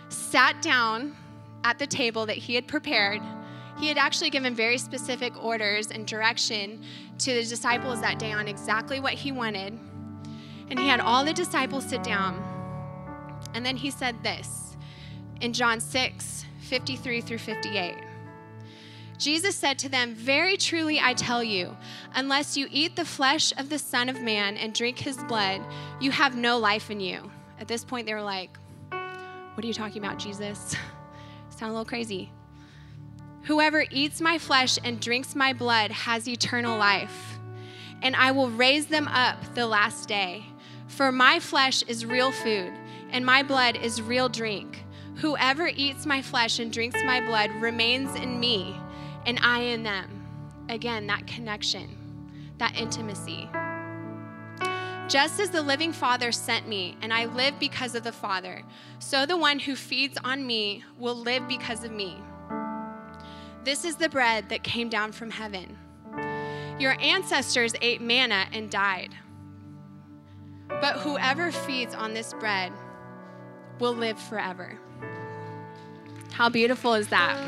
sat 0.09 0.61
down 0.63 1.15
at 1.63 1.79
the 1.79 1.87
table 1.87 2.27
that 2.27 2.37
he 2.37 2.55
had 2.55 2.67
prepared 2.67 3.21
he 3.79 3.89
had 3.89 3.99
actually 3.99 4.31
given 4.31 4.55
very 4.55 4.79
specific 4.79 5.43
orders 5.43 5.91
and 5.91 6.07
direction 6.07 6.83
to 7.19 7.35
the 7.35 7.45
disciples 7.45 8.01
that 8.01 8.19
day 8.19 8.33
on 8.33 8.49
exactly 8.49 9.01
what 9.01 9.15
he 9.15 9.33
wanted. 9.33 9.79
And 10.71 10.79
he 10.79 10.89
had 10.89 11.01
all 11.01 11.25
the 11.25 11.33
disciples 11.33 11.85
sit 11.85 12.03
down. 12.03 12.43
And 13.55 13.65
then 13.65 13.77
he 13.77 13.91
said 13.91 14.23
this 14.23 14.77
in 15.41 15.53
John 15.53 15.81
6 15.81 16.47
53 16.61 17.21
through 17.21 17.39
58. 17.39 17.95
Jesus 19.19 19.55
said 19.55 19.79
to 19.81 19.89
them, 19.89 20.15
Very 20.15 20.57
truly 20.57 20.99
I 21.01 21.15
tell 21.15 21.43
you, 21.43 21.77
unless 22.15 22.57
you 22.57 22.67
eat 22.71 22.97
the 22.97 23.05
flesh 23.05 23.53
of 23.57 23.69
the 23.69 23.79
Son 23.79 24.09
of 24.09 24.21
Man 24.21 24.57
and 24.57 24.75
drink 24.75 24.99
his 24.99 25.17
blood, 25.25 25.61
you 26.01 26.11
have 26.11 26.37
no 26.37 26.59
life 26.59 26.91
in 26.91 27.01
you. 27.01 27.31
At 27.61 27.69
this 27.69 27.85
point, 27.85 28.07
they 28.07 28.15
were 28.15 28.23
like, 28.23 28.59
What 28.91 29.65
are 29.65 29.67
you 29.67 29.75
talking 29.75 30.05
about, 30.05 30.19
Jesus? 30.19 30.75
Sound 31.51 31.71
a 31.71 31.73
little 31.73 31.85
crazy. 31.85 32.33
Whoever 33.45 33.85
eats 33.91 34.23
my 34.23 34.39
flesh 34.39 34.79
and 34.83 34.99
drinks 34.99 35.35
my 35.35 35.53
blood 35.53 35.91
has 35.91 36.27
eternal 36.27 36.79
life, 36.79 37.39
and 38.01 38.17
I 38.17 38.31
will 38.31 38.49
raise 38.49 38.87
them 38.87 39.07
up 39.07 39.37
the 39.55 39.67
last 39.67 40.09
day. 40.09 40.47
For 40.87 41.13
my 41.13 41.41
flesh 41.41 41.83
is 41.83 42.07
real 42.07 42.33
food, 42.33 42.73
and 43.11 43.27
my 43.27 43.43
blood 43.43 43.77
is 43.77 44.01
real 44.01 44.31
drink. 44.31 44.83
Whoever 45.17 45.69
eats 45.69 46.07
my 46.07 46.23
flesh 46.23 46.59
and 46.59 46.73
drinks 46.73 46.99
my 47.05 47.21
blood 47.21 47.51
remains 47.61 48.15
in 48.17 48.41
me, 48.41 48.81
and 49.27 49.39
I 49.43 49.59
in 49.59 49.83
them. 49.83 50.25
Again, 50.71 51.07
that 51.09 51.27
connection, 51.27 51.99
that 52.57 52.75
intimacy. 52.77 53.51
Just 55.07 55.39
as 55.39 55.51
the 55.51 55.61
living 55.61 55.93
Father 55.93 56.33
sent 56.33 56.67
me, 56.67 56.97
and 57.03 57.13
I 57.13 57.27
live 57.27 57.61
because 57.61 57.95
of 57.95 58.05
the 58.05 58.13
Father, 58.13 58.63
so 59.01 59.27
the 59.27 59.37
one 59.37 59.59
who 59.59 59.77
feeds 59.77 60.17
on 60.25 60.47
me 60.47 60.83
will 60.99 61.15
live 61.15 61.47
because 61.47 61.85
of 61.85 61.93
me. 61.93 62.17
This 63.65 63.87
is 63.87 63.97
the 63.97 64.11
bread 64.11 64.51
that 64.51 64.63
came 64.63 64.91
down 64.91 65.13
from 65.13 65.31
heaven. 65.31 65.79
Your 66.79 67.01
ancestors 67.01 67.73
ate 67.81 68.03
manna 68.03 68.45
and 68.53 68.69
died. 68.69 69.15
But 70.69 70.97
whoever 70.97 71.51
feeds 71.51 71.95
on 71.95 72.13
this 72.13 72.35
bread 72.35 72.73
will 73.81 73.95
live 73.95 74.19
forever. 74.19 74.79
How 76.33 76.51
beautiful 76.51 76.93
is 76.93 77.09
that? 77.09 77.39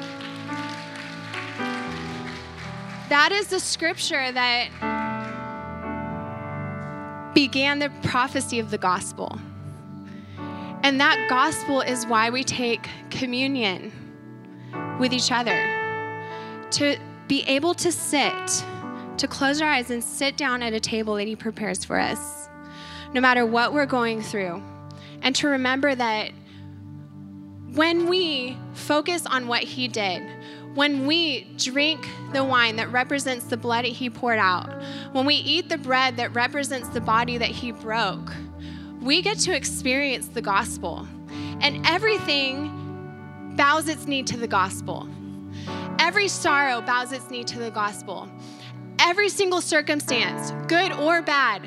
That 3.11 3.31
is 3.33 3.49
the 3.49 3.61
scripture 3.61 4.33
that 4.33 4.71
began 7.35 7.79
the 7.79 7.91
prophecy 8.03 8.59
of 8.59 8.71
the 8.71 8.79
gospel. 8.79 9.39
And 10.83 10.99
that 10.99 11.27
gospel 11.29 11.83
is 11.83 12.07
why 12.07 12.31
we 12.31 12.43
take 12.43 12.89
communion 13.11 13.93
with 14.99 15.13
each 15.13 15.31
other 15.31 15.86
to 16.73 16.99
be 17.29 17.43
able 17.43 17.75
to 17.75 17.91
sit, 17.91 18.65
to 19.19 19.27
close 19.29 19.61
our 19.61 19.69
eyes 19.69 19.91
and 19.91 20.03
sit 20.03 20.37
down 20.37 20.63
at 20.63 20.73
a 20.73 20.81
table 20.81 21.15
that 21.15 21.27
He 21.27 21.37
prepares 21.37 21.85
for 21.85 21.99
us, 21.99 22.49
no 23.13 23.21
matter 23.21 23.45
what 23.45 23.73
we're 23.73 23.87
going 23.87 24.23
through. 24.23 24.63
And 25.23 25.35
to 25.37 25.49
remember 25.49 25.95
that 25.95 26.33
when 27.73 28.09
we 28.09 28.57
focus 28.75 29.27
on 29.27 29.49
what 29.49 29.63
He 29.63 29.89
did, 29.89 30.23
when 30.75 31.07
we 31.07 31.45
drink 31.57 32.07
the 32.33 32.45
wine 32.45 32.77
that 32.77 32.93
represents 32.93 33.47
the 33.47 33.57
blood 33.57 33.85
that 33.85 33.93
He 33.93 34.11
poured 34.11 34.39
out, 34.39 34.83
when 35.13 35.25
we 35.25 35.35
eat 35.37 35.69
the 35.69 35.79
bread 35.79 36.17
that 36.19 36.35
represents 36.35 36.89
the 36.91 37.01
body 37.01 37.39
that 37.39 37.49
He 37.49 37.73
broke, 37.73 38.33
we 39.01 39.23
get 39.23 39.39
to 39.41 39.55
experience 39.55 40.29
the 40.29 40.43
gospel. 40.43 41.07
And 41.61 41.87
everything 41.87 43.55
bows 43.57 43.89
its 43.89 44.07
knee 44.07 44.23
to 44.25 44.37
the 44.37 44.47
gospel. 44.47 45.09
Every 45.99 46.29
sorrow 46.29 46.81
bows 46.81 47.13
its 47.13 47.31
knee 47.31 47.45
to 47.45 47.59
the 47.59 47.71
gospel. 47.71 48.29
Every 48.99 49.29
single 49.29 49.61
circumstance, 49.61 50.53
good 50.69 50.93
or 50.93 51.23
bad, 51.23 51.63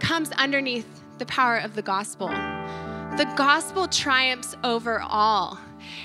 comes 0.00 0.30
underneath 0.32 0.86
the 1.18 1.26
power 1.26 1.58
of 1.58 1.74
the 1.74 1.82
gospel. 1.82 2.28
The 2.28 3.32
gospel 3.36 3.88
triumphs 3.88 4.56
over 4.64 5.00
all. 5.00 5.58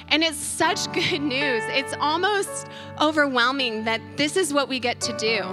And 0.09 0.23
it's 0.23 0.37
such 0.37 0.91
good 0.93 1.21
news. 1.21 1.63
It's 1.67 1.93
almost 1.99 2.67
overwhelming 2.99 3.83
that 3.85 4.01
this 4.17 4.37
is 4.37 4.53
what 4.53 4.69
we 4.69 4.79
get 4.79 5.01
to 5.01 5.17
do. 5.17 5.43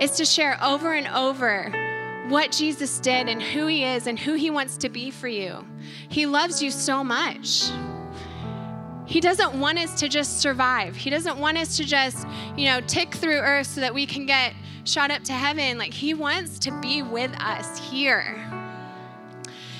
Is 0.00 0.12
to 0.16 0.24
share 0.24 0.58
over 0.62 0.92
and 0.92 1.06
over 1.08 1.70
what 2.28 2.50
Jesus 2.50 2.98
did 2.98 3.28
and 3.28 3.40
who 3.40 3.66
he 3.66 3.84
is 3.84 4.06
and 4.06 4.18
who 4.18 4.34
he 4.34 4.50
wants 4.50 4.76
to 4.78 4.88
be 4.88 5.10
for 5.10 5.28
you. 5.28 5.64
He 6.08 6.26
loves 6.26 6.62
you 6.62 6.70
so 6.70 7.04
much. 7.04 7.70
He 9.06 9.20
doesn't 9.20 9.58
want 9.58 9.78
us 9.78 9.98
to 10.00 10.08
just 10.08 10.40
survive. 10.40 10.96
He 10.96 11.10
doesn't 11.10 11.38
want 11.38 11.56
us 11.58 11.76
to 11.76 11.84
just, 11.84 12.26
you 12.56 12.66
know, 12.66 12.80
tick 12.80 13.14
through 13.14 13.38
earth 13.38 13.68
so 13.68 13.80
that 13.80 13.94
we 13.94 14.04
can 14.04 14.26
get 14.26 14.54
shot 14.84 15.10
up 15.10 15.22
to 15.24 15.32
heaven. 15.32 15.78
Like, 15.78 15.94
He 15.94 16.12
wants 16.12 16.58
to 16.60 16.80
be 16.80 17.02
with 17.02 17.32
us 17.40 17.78
here. 17.78 18.44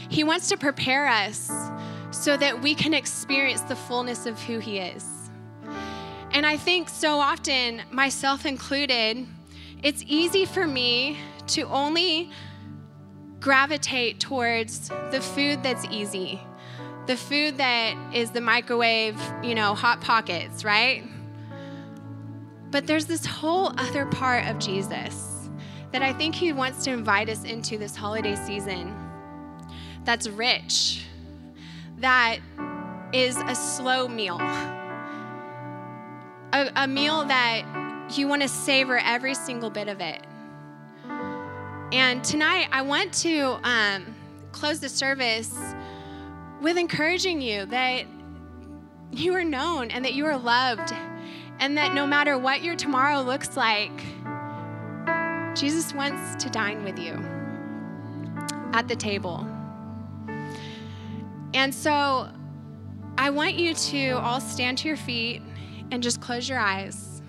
He 0.08 0.22
wants 0.22 0.48
to 0.50 0.56
prepare 0.56 1.08
us 1.08 1.50
so 2.12 2.36
that 2.36 2.62
we 2.62 2.74
can 2.74 2.94
experience 2.94 3.62
the 3.62 3.76
fullness 3.76 4.26
of 4.26 4.40
who 4.40 4.60
He 4.60 4.78
is. 4.78 5.04
And 6.30 6.46
I 6.46 6.56
think 6.56 6.88
so 6.88 7.18
often, 7.18 7.82
myself 7.90 8.46
included, 8.46 9.26
it's 9.82 10.04
easy 10.06 10.44
for 10.44 10.66
me 10.66 11.18
to 11.48 11.62
only 11.62 12.30
gravitate 13.40 14.20
towards 14.20 14.88
the 15.10 15.20
food 15.20 15.62
that's 15.62 15.84
easy, 15.86 16.40
the 17.06 17.16
food 17.16 17.58
that 17.58 17.96
is 18.14 18.30
the 18.30 18.40
microwave, 18.40 19.20
you 19.42 19.54
know, 19.54 19.74
hot 19.74 20.00
pockets, 20.00 20.64
right? 20.64 21.04
But 22.70 22.86
there's 22.86 23.06
this 23.06 23.24
whole 23.24 23.72
other 23.78 24.06
part 24.06 24.46
of 24.46 24.58
Jesus 24.58 25.48
that 25.92 26.02
I 26.02 26.12
think 26.12 26.34
he 26.34 26.52
wants 26.52 26.84
to 26.84 26.90
invite 26.90 27.28
us 27.28 27.44
into 27.44 27.78
this 27.78 27.94
holiday 27.94 28.34
season 28.34 28.94
that's 30.04 30.28
rich, 30.28 31.04
that 31.98 32.38
is 33.12 33.36
a 33.36 33.54
slow 33.54 34.08
meal 34.08 34.38
a, 36.56 36.72
a 36.76 36.88
meal 36.88 37.24
that 37.24 37.64
you 38.16 38.28
want 38.28 38.42
to 38.42 38.48
savor 38.48 38.98
every 38.98 39.34
single 39.34 39.70
bit 39.70 39.88
of 39.88 40.00
it. 40.00 40.22
And 41.92 42.22
tonight, 42.24 42.68
I 42.72 42.82
want 42.82 43.12
to 43.14 43.58
um, 43.62 44.14
close 44.52 44.80
the 44.80 44.88
service 44.88 45.54
with 46.66 46.76
encouraging 46.76 47.40
you 47.40 47.64
that 47.66 48.06
you 49.12 49.32
are 49.32 49.44
known 49.44 49.88
and 49.92 50.04
that 50.04 50.14
you 50.14 50.26
are 50.26 50.36
loved, 50.36 50.92
and 51.60 51.78
that 51.78 51.94
no 51.94 52.04
matter 52.04 52.36
what 52.36 52.60
your 52.60 52.74
tomorrow 52.74 53.20
looks 53.20 53.56
like, 53.56 53.92
Jesus 55.54 55.94
wants 55.94 56.42
to 56.42 56.50
dine 56.50 56.82
with 56.82 56.98
you 56.98 57.12
at 58.72 58.88
the 58.88 58.96
table. 58.96 59.46
And 61.54 61.72
so 61.72 62.28
I 63.16 63.30
want 63.30 63.54
you 63.54 63.72
to 63.72 64.10
all 64.14 64.40
stand 64.40 64.78
to 64.78 64.88
your 64.88 64.96
feet 64.96 65.42
and 65.92 66.02
just 66.02 66.20
close 66.20 66.48
your 66.48 66.58
eyes. 66.58 67.22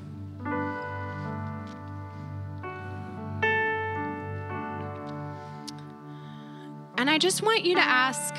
And 6.97 7.07
I 7.07 7.19
just 7.19 7.43
want 7.43 7.63
you 7.63 7.75
to 7.75 7.81
ask 7.81 8.33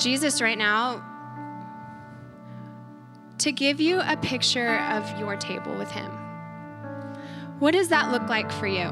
Jesus 0.00 0.40
right 0.40 0.58
now 0.58 1.04
to 3.38 3.52
give 3.52 3.80
you 3.80 4.00
a 4.00 4.16
picture 4.16 4.78
of 4.78 5.18
your 5.18 5.36
table 5.36 5.74
with 5.76 5.90
Him. 5.90 6.10
What 7.58 7.72
does 7.72 7.88
that 7.88 8.10
look 8.10 8.28
like 8.28 8.50
for 8.50 8.66
you? 8.66 8.90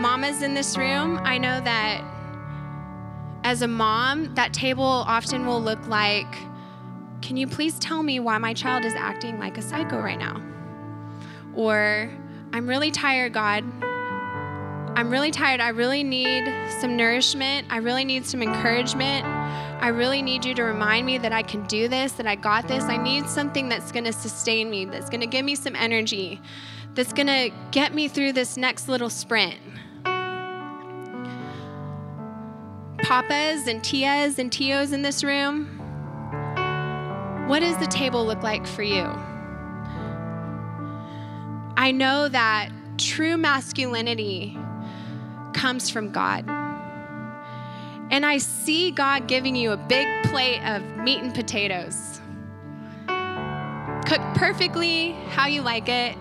Mamas 0.00 0.42
in 0.42 0.54
this 0.54 0.76
room, 0.76 1.18
I 1.24 1.38
know 1.38 1.60
that 1.62 2.04
as 3.44 3.62
a 3.62 3.68
mom, 3.68 4.34
that 4.34 4.52
table 4.52 4.84
often 4.84 5.46
will 5.46 5.60
look 5.60 5.86
like 5.88 6.36
can 7.22 7.38
you 7.38 7.46
please 7.46 7.78
tell 7.78 8.02
me 8.02 8.20
why 8.20 8.36
my 8.36 8.52
child 8.52 8.84
is 8.84 8.92
acting 8.92 9.38
like 9.38 9.56
a 9.56 9.62
psycho 9.62 9.98
right 9.98 10.18
now? 10.18 10.42
Or, 11.54 12.10
I'm 12.52 12.68
really 12.68 12.90
tired, 12.90 13.32
God. 13.32 13.64
I'm 14.96 15.10
really 15.10 15.32
tired. 15.32 15.60
I 15.60 15.70
really 15.70 16.04
need 16.04 16.44
some 16.80 16.96
nourishment. 16.96 17.66
I 17.68 17.78
really 17.78 18.04
need 18.04 18.24
some 18.24 18.42
encouragement. 18.42 19.26
I 19.26 19.88
really 19.88 20.22
need 20.22 20.44
you 20.44 20.54
to 20.54 20.62
remind 20.62 21.04
me 21.04 21.18
that 21.18 21.32
I 21.32 21.42
can 21.42 21.66
do 21.66 21.88
this, 21.88 22.12
that 22.12 22.28
I 22.28 22.36
got 22.36 22.68
this. 22.68 22.84
I 22.84 22.96
need 22.96 23.28
something 23.28 23.68
that's 23.68 23.90
going 23.90 24.04
to 24.04 24.12
sustain 24.12 24.70
me, 24.70 24.84
that's 24.84 25.10
going 25.10 25.20
to 25.20 25.26
give 25.26 25.44
me 25.44 25.56
some 25.56 25.74
energy, 25.74 26.40
that's 26.94 27.12
going 27.12 27.26
to 27.26 27.50
get 27.72 27.92
me 27.92 28.06
through 28.06 28.34
this 28.34 28.56
next 28.56 28.88
little 28.88 29.10
sprint. 29.10 29.58
Papas 32.98 33.66
and 33.66 33.82
Tias 33.82 34.38
and 34.38 34.50
Tios 34.50 34.92
in 34.92 35.02
this 35.02 35.24
room, 35.24 35.66
what 37.48 37.60
does 37.60 37.76
the 37.78 37.88
table 37.88 38.24
look 38.24 38.44
like 38.44 38.64
for 38.64 38.84
you? 38.84 39.02
I 41.76 41.90
know 41.92 42.28
that 42.28 42.70
true 42.96 43.36
masculinity 43.36 44.56
comes 45.64 45.88
from 45.88 46.10
God. 46.10 46.44
And 48.10 48.26
I 48.26 48.36
see 48.36 48.90
God 48.90 49.26
giving 49.26 49.56
you 49.56 49.72
a 49.72 49.78
big 49.78 50.06
plate 50.24 50.62
of 50.62 50.82
meat 50.98 51.22
and 51.22 51.34
potatoes, 51.34 52.20
cooked 54.04 54.36
perfectly 54.36 55.12
how 55.30 55.46
you 55.46 55.62
like 55.62 55.88
it, 55.88 56.18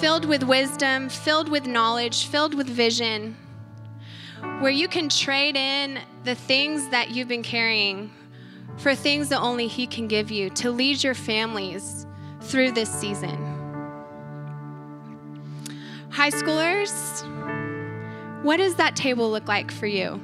filled 0.00 0.24
with 0.24 0.42
wisdom, 0.42 1.10
filled 1.10 1.50
with 1.50 1.66
knowledge, 1.66 2.28
filled 2.28 2.54
with 2.54 2.66
vision, 2.66 3.36
where 4.60 4.72
you 4.72 4.88
can 4.88 5.10
trade 5.10 5.54
in 5.54 5.98
the 6.24 6.34
things 6.34 6.88
that 6.88 7.10
you've 7.10 7.28
been 7.28 7.42
carrying 7.42 8.10
for 8.78 8.94
things 8.94 9.28
that 9.28 9.42
only 9.42 9.66
He 9.66 9.86
can 9.86 10.08
give 10.08 10.30
you 10.30 10.48
to 10.48 10.70
lead 10.70 11.04
your 11.04 11.12
families 11.12 12.06
through 12.40 12.70
this 12.70 12.88
season. 12.88 13.36
High 16.08 16.30
schoolers, 16.30 17.35
what 18.46 18.58
does 18.58 18.76
that 18.76 18.94
table 18.94 19.28
look 19.28 19.48
like 19.48 19.72
for 19.72 19.86
you? 19.86 20.20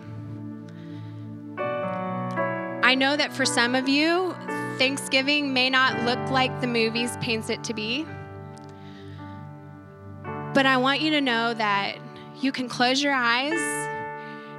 I 1.58 2.94
know 2.94 3.16
that 3.16 3.32
for 3.32 3.44
some 3.44 3.74
of 3.74 3.88
you, 3.88 4.32
Thanksgiving 4.78 5.52
may 5.52 5.68
not 5.68 6.04
look 6.04 6.30
like 6.30 6.60
the 6.60 6.68
movies 6.68 7.16
paints 7.20 7.50
it 7.50 7.64
to 7.64 7.74
be. 7.74 8.06
But 10.54 10.66
I 10.66 10.76
want 10.76 11.00
you 11.00 11.10
to 11.10 11.20
know 11.20 11.52
that 11.54 11.96
you 12.40 12.52
can 12.52 12.68
close 12.68 13.02
your 13.02 13.12
eyes 13.12 13.58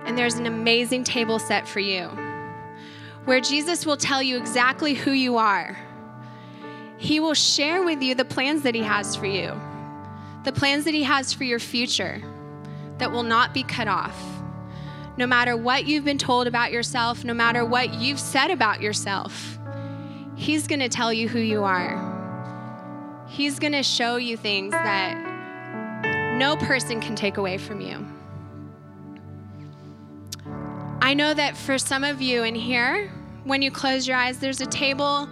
and 0.06 0.18
there's 0.18 0.36
an 0.36 0.46
amazing 0.46 1.06
table 1.06 1.40
set 1.40 1.66
for 1.66 1.80
you 1.80 2.08
where 3.24 3.40
Jesus 3.40 3.86
will 3.86 3.96
tell 3.96 4.22
you 4.22 4.38
exactly 4.38 4.94
who 4.94 5.12
you 5.12 5.38
are. 5.38 5.78
He 6.98 7.22
will 7.22 7.34
share 7.34 7.82
with 7.82 8.02
you 8.02 8.14
the 8.14 8.26
plans 8.26 8.64
that 8.64 8.76
He 8.76 8.84
has 8.84 9.16
for 9.16 9.26
you, 9.26 9.58
the 10.44 10.52
plans 10.52 10.84
that 10.84 10.94
He 10.94 11.04
has 11.04 11.32
for 11.32 11.46
your 11.46 11.60
future 11.60 12.22
that 12.98 13.12
will 13.12 13.24
not 13.24 13.54
be 13.54 13.64
cut 13.64 13.88
off. 13.88 14.18
No 15.18 15.28
matter 15.28 15.56
what 15.56 15.86
you've 15.86 16.06
been 16.06 16.18
told 16.18 16.48
about 16.48 16.72
yourself, 16.72 17.24
no 17.24 17.34
matter 17.34 17.64
what 17.64 17.94
you've 17.94 18.20
said 18.20 18.50
about 18.50 18.82
yourself, 18.82 19.60
He's 20.36 20.68
going 20.68 20.80
to 20.80 20.90
tell 20.90 21.14
you 21.14 21.30
who 21.30 21.40
you 21.40 21.64
are. 21.64 23.26
He's 23.28 23.60
going 23.60 23.74
to 23.74 23.84
show 23.84 24.16
you 24.16 24.36
things 24.36 24.72
that 24.72 25.16
no 26.38 26.56
person 26.58 27.00
can 27.00 27.16
take 27.16 27.38
away 27.38 27.58
from 27.58 27.82
you. 27.82 28.06
I 31.02 31.14
know 31.14 31.34
that 31.34 31.56
for 31.56 31.78
some 31.78 32.04
of 32.04 32.22
you 32.22 32.44
in 32.44 32.56
here, 32.56 33.12
when 33.44 33.62
you 33.62 33.72
close 33.72 34.08
your 34.08 34.18
eyes, 34.18 34.40
there's 34.40 34.62
a 34.62 34.66
table 34.66 35.30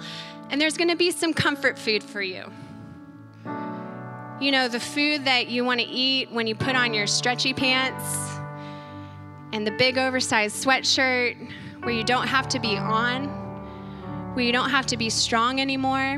and 0.49 0.59
there's 0.59 0.77
going 0.77 0.89
to 0.89 0.95
be 0.95 1.11
some 1.11 1.33
comfort 1.33 1.79
food 1.79 2.03
for 2.03 2.21
you. 2.21 2.51
You 4.41 4.51
know, 4.51 4.67
the 4.67 4.79
food 4.79 5.25
that 5.25 5.49
you 5.49 5.63
want 5.63 5.81
to 5.81 5.85
eat 5.85 6.31
when 6.31 6.47
you 6.47 6.55
put 6.55 6.75
on 6.75 6.95
your 6.95 7.05
stretchy 7.05 7.53
pants 7.53 8.39
and 9.53 9.67
the 9.67 9.71
big 9.71 9.99
oversized 9.99 10.65
sweatshirt 10.65 11.37
where 11.83 11.93
you 11.93 12.03
don't 12.03 12.25
have 12.25 12.49
to 12.49 12.59
be 12.59 12.75
on, 12.75 13.27
where 14.33 14.43
you 14.43 14.51
don't 14.51 14.71
have 14.71 14.87
to 14.87 14.97
be 14.97 15.11
strong 15.11 15.61
anymore. 15.61 16.17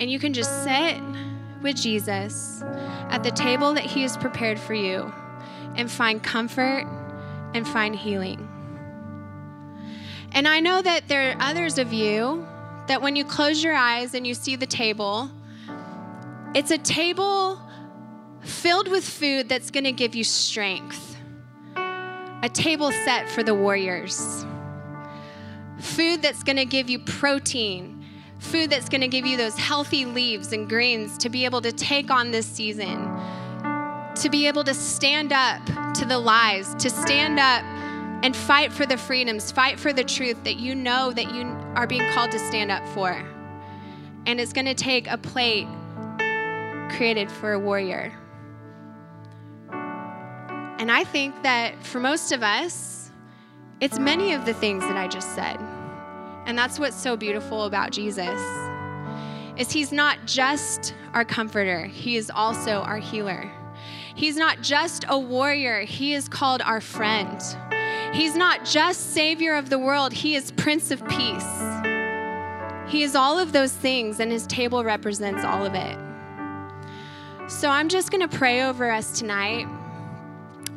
And 0.00 0.10
you 0.10 0.18
can 0.18 0.32
just 0.32 0.64
sit 0.64 0.98
with 1.60 1.76
Jesus 1.76 2.62
at 3.10 3.22
the 3.22 3.32
table 3.32 3.74
that 3.74 3.84
He 3.84 4.00
has 4.00 4.16
prepared 4.16 4.58
for 4.58 4.72
you 4.72 5.12
and 5.76 5.90
find 5.90 6.22
comfort 6.22 6.86
and 7.52 7.68
find 7.68 7.94
healing. 7.94 8.48
And 10.32 10.48
I 10.48 10.60
know 10.60 10.80
that 10.80 11.06
there 11.06 11.32
are 11.32 11.36
others 11.38 11.76
of 11.76 11.92
you 11.92 12.48
that 12.86 13.02
when 13.02 13.14
you 13.14 13.26
close 13.26 13.62
your 13.62 13.74
eyes 13.74 14.14
and 14.14 14.26
you 14.26 14.32
see 14.32 14.56
the 14.56 14.66
table, 14.66 15.30
it's 16.54 16.70
a 16.70 16.78
table 16.78 17.60
filled 18.42 18.88
with 18.88 19.04
food 19.04 19.48
that's 19.48 19.70
going 19.70 19.84
to 19.84 19.92
give 19.92 20.14
you 20.14 20.24
strength. 20.24 21.16
A 21.76 22.50
table 22.52 22.90
set 23.04 23.28
for 23.28 23.42
the 23.42 23.54
warriors. 23.54 24.44
Food 25.78 26.22
that's 26.22 26.42
going 26.42 26.56
to 26.56 26.64
give 26.64 26.88
you 26.88 26.98
protein. 26.98 28.04
Food 28.38 28.70
that's 28.70 28.88
going 28.88 29.02
to 29.02 29.08
give 29.08 29.26
you 29.26 29.36
those 29.36 29.56
healthy 29.58 30.06
leaves 30.06 30.52
and 30.52 30.68
greens 30.68 31.18
to 31.18 31.28
be 31.28 31.44
able 31.44 31.60
to 31.60 31.72
take 31.72 32.10
on 32.10 32.30
this 32.30 32.46
season 32.46 33.06
to 34.20 34.28
be 34.28 34.46
able 34.46 34.64
to 34.64 34.74
stand 34.74 35.32
up 35.32 35.64
to 35.94 36.04
the 36.04 36.18
lies, 36.18 36.74
to 36.74 36.90
stand 36.90 37.38
up 37.38 37.64
and 38.22 38.36
fight 38.36 38.72
for 38.72 38.84
the 38.84 38.96
freedoms, 38.96 39.50
fight 39.50 39.80
for 39.80 39.92
the 39.92 40.04
truth 40.04 40.36
that 40.44 40.56
you 40.56 40.74
know 40.74 41.10
that 41.12 41.34
you 41.34 41.44
are 41.74 41.86
being 41.86 42.06
called 42.12 42.30
to 42.30 42.38
stand 42.38 42.70
up 42.70 42.86
for. 42.88 43.12
And 44.26 44.38
it's 44.38 44.52
going 44.52 44.66
to 44.66 44.74
take 44.74 45.10
a 45.10 45.16
plate 45.16 45.66
created 46.96 47.30
for 47.30 47.52
a 47.52 47.58
warrior. 47.58 48.12
And 49.70 50.90
I 50.90 51.04
think 51.04 51.42
that 51.42 51.82
for 51.84 52.00
most 52.00 52.32
of 52.32 52.42
us, 52.42 53.10
it's 53.80 53.98
many 53.98 54.32
of 54.32 54.46
the 54.46 54.54
things 54.54 54.82
that 54.84 54.96
I 54.96 55.08
just 55.08 55.34
said. 55.34 55.58
And 56.46 56.58
that's 56.58 56.78
what's 56.78 56.96
so 56.96 57.16
beautiful 57.16 57.64
about 57.64 57.92
Jesus. 57.92 58.40
Is 59.56 59.70
he's 59.70 59.92
not 59.92 60.18
just 60.26 60.94
our 61.12 61.24
comforter, 61.24 61.84
he 61.84 62.16
is 62.16 62.30
also 62.30 62.80
our 62.80 62.98
healer. 62.98 63.50
He's 64.14 64.36
not 64.36 64.60
just 64.60 65.04
a 65.08 65.18
warrior, 65.18 65.80
He 65.80 66.14
is 66.14 66.28
called 66.28 66.60
our 66.62 66.80
friend. 66.80 67.40
He's 68.12 68.34
not 68.34 68.64
just 68.64 69.14
Savior 69.14 69.54
of 69.54 69.70
the 69.70 69.78
world, 69.78 70.12
He 70.12 70.34
is 70.34 70.50
Prince 70.52 70.90
of 70.90 71.06
Peace. 71.08 71.62
He 72.86 73.02
is 73.02 73.14
all 73.14 73.38
of 73.38 73.52
those 73.52 73.72
things, 73.72 74.20
and 74.20 74.30
His 74.30 74.46
table 74.46 74.84
represents 74.84 75.44
all 75.44 75.64
of 75.64 75.74
it. 75.74 76.09
So 77.50 77.68
I'm 77.68 77.88
just 77.88 78.12
going 78.12 78.26
to 78.26 78.38
pray 78.38 78.62
over 78.62 78.90
us 78.90 79.18
tonight, 79.18 79.66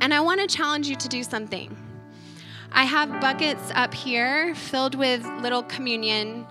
and 0.02 0.12
I 0.12 0.20
want 0.22 0.42
to 0.42 0.48
challenge 0.48 0.90
you 0.90 0.96
to 0.96 1.08
do 1.08 1.24
something. 1.24 1.78
I 2.72 2.84
have 2.84 3.22
buckets 3.22 3.72
up 3.76 3.94
here 3.94 4.56
filled 4.56 4.96
with 4.96 5.24
little 5.40 5.62
communion 5.64 6.48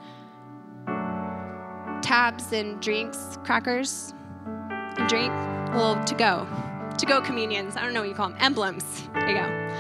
tabs 2.03 2.53
and 2.53 2.81
drinks, 2.81 3.37
crackers, 3.45 4.15
and 4.97 5.09
drink, 5.09 5.35
little 5.75 6.03
to 6.05 6.15
go, 6.15 6.47
to 6.97 7.05
go 7.05 7.21
communions. 7.21 7.77
I 7.77 7.83
don't 7.83 7.93
know 7.93 8.01
what 8.01 8.09
you 8.09 8.15
call 8.15 8.31
them, 8.31 8.39
emblems. 8.41 9.09
There 9.13 9.29
you 9.29 9.35
go. 9.35 9.75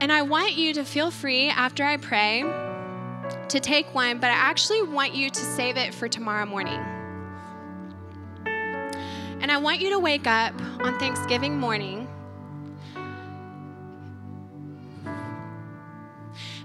And 0.00 0.12
I 0.12 0.22
want 0.22 0.54
you 0.54 0.74
to 0.74 0.84
feel 0.84 1.12
free 1.12 1.48
after 1.48 1.84
I 1.84 1.96
pray 1.96 2.42
to 3.48 3.60
take 3.60 3.94
one, 3.94 4.18
but 4.18 4.30
I 4.30 4.34
actually 4.34 4.82
want 4.82 5.14
you 5.14 5.30
to 5.30 5.40
save 5.40 5.76
it 5.76 5.94
for 5.94 6.08
tomorrow 6.08 6.44
morning. 6.44 6.95
And 9.46 9.52
I 9.52 9.58
want 9.58 9.80
you 9.80 9.90
to 9.90 10.00
wake 10.00 10.26
up 10.26 10.60
on 10.80 10.98
Thanksgiving 10.98 11.56
morning. 11.56 12.08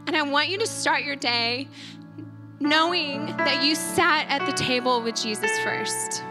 And 0.08 0.17
I 0.17 0.24
want 0.24 0.50
you 0.50 0.58
to 0.58 0.65
start 0.65 1.04
your 1.04 1.15
day 1.15 1.67
knowing 2.60 3.28
that 3.38 3.63
you 3.63 3.76
sat 3.76 4.26
at 4.30 4.48
the 4.48 4.54
table 4.54 5.00
with 5.00 5.13
Jesus 5.15 5.52
first. 5.60 6.24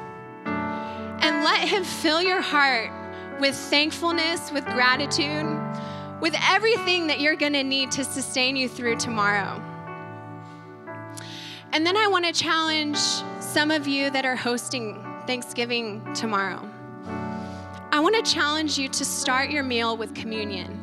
And 0.45 1.45
let 1.45 1.69
Him 1.69 1.85
fill 1.85 2.21
your 2.21 2.41
heart 2.41 2.91
with 3.41 3.55
thankfulness, 3.55 4.51
with 4.51 4.65
gratitude, 4.65 5.47
with 6.21 6.35
everything 6.51 7.07
that 7.07 7.21
you're 7.21 7.37
gonna 7.37 7.63
need 7.63 7.93
to 7.93 8.03
sustain 8.03 8.57
you 8.57 8.69
through 8.69 8.97
tomorrow. 8.97 9.63
And 11.73 11.87
then 11.87 11.97
I 11.97 12.09
wanna 12.09 12.33
challenge 12.33 12.99
some 13.39 13.71
of 13.71 13.87
you 13.87 14.11
that 14.11 14.25
are 14.25 14.35
hosting 14.35 15.07
Thanksgiving 15.31 16.03
tomorrow. 16.13 16.69
I 17.93 18.01
wanna 18.01 18.21
challenge 18.21 18.77
you 18.77 18.89
to 18.89 19.05
start 19.05 19.49
your 19.51 19.63
meal 19.63 19.97
with 19.97 20.13
communion. 20.13 20.77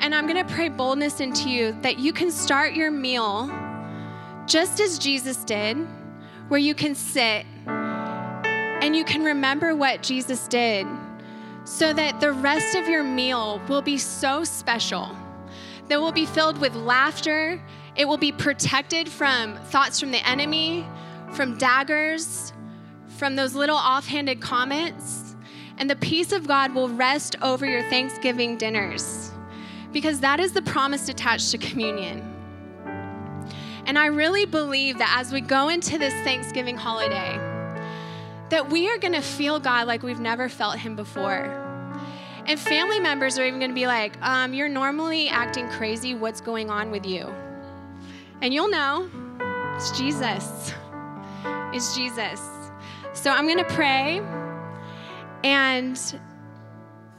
And 0.00 0.14
I'm 0.14 0.26
gonna 0.26 0.44
pray 0.44 0.68
boldness 0.68 1.20
into 1.20 1.48
you 1.48 1.74
that 1.80 1.98
you 1.98 2.12
can 2.12 2.30
start 2.30 2.74
your 2.74 2.90
meal 2.90 3.50
just 4.44 4.78
as 4.78 4.98
Jesus 4.98 5.38
did, 5.44 5.78
where 6.48 6.60
you 6.60 6.74
can 6.74 6.94
sit 6.94 7.46
and 7.66 8.94
you 8.94 9.04
can 9.04 9.24
remember 9.24 9.74
what 9.74 10.02
Jesus 10.02 10.46
did 10.46 10.86
so 11.64 11.94
that 11.94 12.20
the 12.20 12.32
rest 12.32 12.76
of 12.76 12.88
your 12.88 13.04
meal 13.04 13.58
will 13.70 13.80
be 13.80 13.96
so 13.96 14.44
special. 14.44 15.16
That 15.86 15.98
will 15.98 16.12
be 16.12 16.26
filled 16.26 16.58
with 16.58 16.74
laughter. 16.74 17.58
It 17.96 18.06
will 18.06 18.18
be 18.18 18.32
protected 18.32 19.08
from 19.08 19.56
thoughts 19.56 19.98
from 19.98 20.10
the 20.10 20.28
enemy, 20.28 20.86
from 21.32 21.56
daggers, 21.56 22.52
from 23.18 23.34
those 23.36 23.54
little 23.54 23.76
offhanded 23.76 24.40
comments. 24.40 25.34
And 25.76 25.90
the 25.90 25.96
peace 25.96 26.32
of 26.32 26.46
God 26.46 26.74
will 26.74 26.88
rest 26.88 27.36
over 27.42 27.66
your 27.66 27.82
Thanksgiving 27.90 28.56
dinners 28.56 29.32
because 29.92 30.20
that 30.20 30.40
is 30.40 30.52
the 30.52 30.62
promise 30.62 31.08
attached 31.08 31.50
to 31.50 31.58
communion. 31.58 32.20
And 33.86 33.98
I 33.98 34.06
really 34.06 34.44
believe 34.44 34.98
that 34.98 35.14
as 35.18 35.32
we 35.32 35.40
go 35.40 35.68
into 35.68 35.98
this 35.98 36.12
Thanksgiving 36.24 36.76
holiday, 36.76 37.36
that 38.50 38.70
we 38.70 38.88
are 38.88 38.98
going 38.98 39.14
to 39.14 39.22
feel 39.22 39.58
God 39.58 39.86
like 39.86 40.02
we've 40.02 40.20
never 40.20 40.48
felt 40.48 40.78
Him 40.78 40.94
before. 40.94 41.64
And 42.46 42.58
family 42.58 42.98
members 42.98 43.38
are 43.38 43.44
even 43.44 43.60
going 43.60 43.70
to 43.70 43.74
be 43.74 43.86
like, 43.86 44.20
um, 44.22 44.52
You're 44.52 44.68
normally 44.68 45.28
acting 45.28 45.68
crazy. 45.68 46.14
What's 46.14 46.40
going 46.40 46.70
on 46.70 46.90
with 46.90 47.06
you? 47.06 47.32
And 48.42 48.52
you'll 48.52 48.70
know 48.70 49.08
it's 49.76 49.96
Jesus. 49.98 50.72
It's 51.72 51.96
Jesus. 51.96 52.57
So 53.18 53.32
I'm 53.32 53.46
going 53.46 53.58
to 53.58 53.74
pray 53.74 54.22
and 55.42 56.20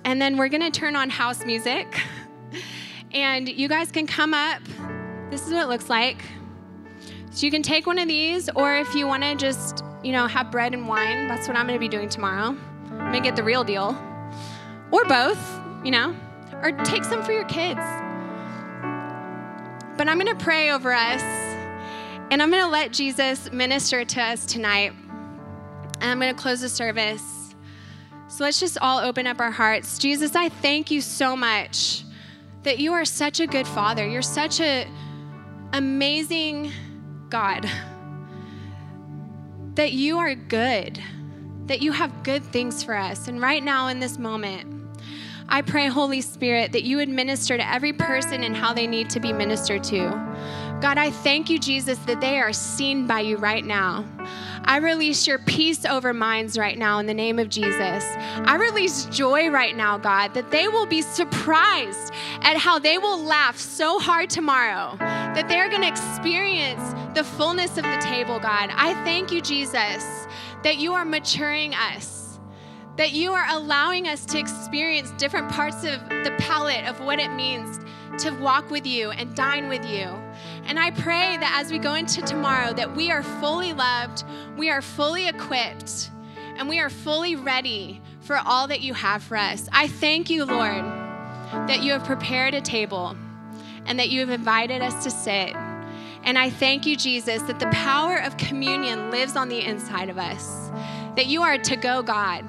and 0.06 0.22
then 0.22 0.38
we're 0.38 0.48
going 0.48 0.62
to 0.62 0.72
turn 0.72 0.96
on 0.96 1.10
house 1.10 1.46
music. 1.46 2.00
And 3.12 3.50
you 3.50 3.68
guys 3.68 3.92
can 3.92 4.06
come 4.06 4.36
up. 4.36 4.62
This 5.32 5.48
is 5.48 5.52
what 5.52 5.64
it 5.64 5.68
looks 5.68 5.90
like. 5.90 6.22
So 7.32 7.44
you 7.44 7.52
can 7.52 7.64
take 7.64 7.88
one 7.88 7.98
of 7.98 8.08
these, 8.08 8.50
or 8.56 8.76
if 8.76 8.94
you 8.94 9.08
want 9.08 9.24
to 9.24 9.34
just, 9.34 9.84
you 10.04 10.12
know, 10.12 10.28
have 10.28 10.52
bread 10.52 10.76
and 10.76 10.88
wine, 10.88 11.28
that's 11.28 11.48
what 11.48 11.58
I'm 11.58 11.66
going 11.66 11.80
to 11.80 11.84
be 11.84 11.88
doing 11.88 12.08
tomorrow. 12.08 12.56
I'm 12.92 12.98
going 12.98 13.14
to 13.14 13.20
get 13.20 13.36
the 13.36 13.44
real 13.44 13.64
deal. 13.64 13.98
Or 14.92 15.06
both, 15.06 15.40
you 15.84 15.90
know, 15.90 16.16
or 16.62 16.72
take 16.84 17.04
some 17.04 17.24
for 17.24 17.32
your 17.32 17.46
kids. 17.46 17.82
But 19.98 20.08
I'm 20.08 20.20
going 20.20 20.28
to 20.28 20.44
pray 20.44 20.70
over 20.70 20.94
us, 20.94 21.24
and 22.30 22.44
I'm 22.44 22.52
going 22.52 22.64
to 22.64 22.70
let 22.70 22.94
Jesus 22.94 23.52
minister 23.52 24.06
to 24.06 24.22
us 24.22 24.46
tonight. 24.46 24.94
And 26.02 26.12
I'm 26.12 26.20
going 26.20 26.34
to 26.34 26.42
close 26.42 26.62
the 26.62 26.70
service. 26.70 27.54
So 28.28 28.44
let's 28.44 28.60
just 28.60 28.78
all 28.80 29.00
open 29.00 29.28
up 29.28 29.40
our 29.40 29.52
hearts. 29.52 29.98
Jesus, 29.98 30.36
I 30.36 30.50
thank 30.50 30.92
you 30.92 31.02
so 31.02 31.36
much 31.36 32.04
that 32.64 32.78
you 32.80 32.94
are 32.94 33.06
such 33.06 33.40
a 33.40 33.48
good 33.48 33.68
father. 33.68 34.08
You're 34.08 34.22
such 34.22 34.60
an 34.60 34.88
amazing 35.74 36.72
God, 37.30 37.70
that 39.76 39.94
you 39.94 40.20
are 40.20 40.36
good, 40.36 41.02
that 41.66 41.82
you 41.82 41.92
have 41.92 42.24
good 42.24 42.44
things 42.44 42.84
for 42.84 42.96
us. 42.96 43.28
And 43.28 43.42
right 43.42 43.64
now, 43.64 43.88
in 43.88 44.00
this 44.00 44.18
moment, 44.18 44.76
I 45.48 45.62
pray, 45.64 45.88
Holy 45.88 46.22
Spirit, 46.22 46.72
that 46.74 46.84
you 46.84 46.98
would 46.98 47.10
minister 47.10 47.58
to 47.58 47.72
every 47.72 47.94
person 47.94 48.44
and 48.44 48.56
how 48.56 48.74
they 48.74 48.86
need 48.86 49.10
to 49.12 49.20
be 49.20 49.34
ministered 49.34 49.84
to. 49.86 50.10
God, 50.82 50.98
I 50.98 51.10
thank 51.10 51.50
you, 51.50 51.58
Jesus, 51.58 51.98
that 52.00 52.22
they 52.22 52.40
are 52.40 52.54
seen 52.54 53.08
by 53.08 53.22
you 53.22 53.38
right 53.38 53.66
now. 53.66 54.06
I 54.66 54.78
release 54.78 55.26
your 55.28 55.40
peace 55.40 55.86
over 55.86 56.14
minds 56.14 56.58
right 56.58 56.78
now 56.78 57.00
in 57.00 57.06
the 57.06 57.14
name 57.14 57.40
of 57.40 57.50
Jesus. 57.50 58.04
I 58.46 58.56
release 58.56 59.06
joy 59.06 59.50
right 59.50 59.76
now, 59.76 59.98
God, 59.98 60.34
that 60.34 60.52
they 60.52 60.68
will 60.68 60.86
be 60.86 61.02
surprised 61.02 62.14
at 62.42 62.58
how 62.58 62.80
they 62.80 62.98
will 62.98 63.24
laugh 63.24 63.58
so 63.58 64.00
hard 64.00 64.30
tomorrow, 64.30 64.96
that 65.00 65.48
they're 65.48 65.70
going 65.70 65.82
to 65.82 65.88
experience 65.88 66.94
the 67.16 67.24
fullness 67.24 67.78
of 67.78 67.84
the 67.84 67.98
table, 68.02 68.40
God. 68.40 68.70
I 68.74 68.94
thank 69.04 69.32
you, 69.32 69.42
Jesus, 69.42 70.28
that 70.64 70.78
you 70.78 70.94
are 70.94 71.06
maturing 71.06 71.74
us, 71.74 72.40
that 72.98 73.12
you 73.12 73.34
are 73.34 73.46
allowing 73.50 74.08
us 74.08 74.26
to 74.28 74.40
experience 74.40 75.12
different 75.18 75.50
parts 75.50 75.84
of 75.84 76.08
the 76.10 76.36
palette 76.38 76.86
of 76.86 77.00
what 77.00 77.20
it 77.20 77.32
means 77.34 77.80
to 78.20 78.32
walk 78.32 78.70
with 78.70 78.86
you 78.86 79.12
and 79.12 79.34
dine 79.36 79.70
with 79.70 79.86
you. 79.86 80.08
And 80.70 80.78
I 80.80 80.92
pray 80.92 81.36
that 81.36 81.58
as 81.60 81.72
we 81.72 81.80
go 81.80 81.96
into 81.96 82.22
tomorrow 82.22 82.74
that 82.74 82.96
we 82.96 83.10
are 83.10 83.24
fully 83.24 83.74
loved, 83.74 84.24
we 84.56 84.70
are 84.70 84.84
fully 84.84 85.28
equipped, 85.28 86.12
and 86.58 86.70
we 86.70 86.80
are 86.80 86.92
fully 86.92 87.36
ready 87.36 88.00
for 88.20 88.38
all 88.38 88.68
that 88.68 88.82
you 88.82 88.94
have 88.94 89.24
for 89.24 89.36
us. 89.36 89.68
I 89.72 89.88
thank 89.88 90.30
you, 90.30 90.46
Lord, 90.46 90.84
that 91.68 91.82
you 91.82 91.92
have 91.94 92.04
prepared 92.04 92.54
a 92.54 92.62
table 92.62 93.18
and 93.88 93.98
that 93.98 94.10
you 94.10 94.20
have 94.20 94.30
invited 94.30 94.84
us 94.84 95.04
to 95.06 95.10
sit. 95.10 95.56
And 96.24 96.38
I 96.38 96.52
thank 96.52 96.86
you, 96.86 96.96
Jesus, 96.96 97.42
that 97.44 97.60
the 97.60 97.70
power 97.72 98.18
of 98.18 98.38
communion 98.38 99.10
lives 99.10 99.36
on 99.36 99.50
the 99.50 99.66
inside 99.66 100.10
of 100.10 100.20
us, 100.20 100.70
that 101.16 101.26
you 101.26 101.42
are 101.42 101.58
to 101.58 101.76
go 101.78 102.04
God, 102.04 102.46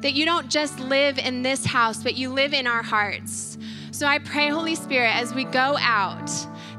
that 0.00 0.14
you 0.14 0.24
don't 0.24 0.48
just 0.48 0.80
live 0.80 1.16
in 1.16 1.42
this 1.42 1.64
house, 1.64 2.02
but 2.02 2.16
you 2.16 2.30
live 2.30 2.54
in 2.54 2.66
our 2.66 2.82
hearts. 2.82 3.56
So 3.92 4.04
I 4.04 4.18
pray, 4.18 4.48
Holy 4.48 4.74
Spirit, 4.74 5.14
as 5.14 5.32
we 5.32 5.44
go 5.44 5.76
out, 5.78 6.28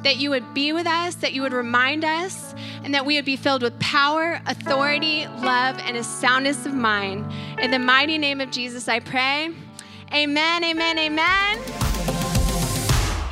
that 0.04 0.18
you 0.18 0.30
would 0.30 0.54
be 0.54 0.74
with 0.74 0.88
us, 0.88 1.16
that 1.16 1.34
you 1.34 1.42
would 1.42 1.54
remind 1.54 2.06
us, 2.06 2.54
and 2.84 2.94
that 2.94 3.06
we 3.06 3.16
would 3.16 3.26
be 3.26 3.36
filled 3.36 3.62
with 3.62 3.78
power, 3.80 4.42
authority, 4.46 5.26
love, 5.28 5.80
and 5.80 5.98
a 5.98 6.04
soundness 6.04 6.66
of 6.66 6.74
mind. 6.74 7.26
In 7.60 7.72
the 7.72 7.80
mighty 7.80 8.18
name 8.18 8.42
of 8.42 8.52
Jesus, 8.52 8.88
I 8.88 9.00
pray. 9.00 9.50
Amen, 10.14 10.64
amen, 10.64 11.00
amen. 11.00 11.60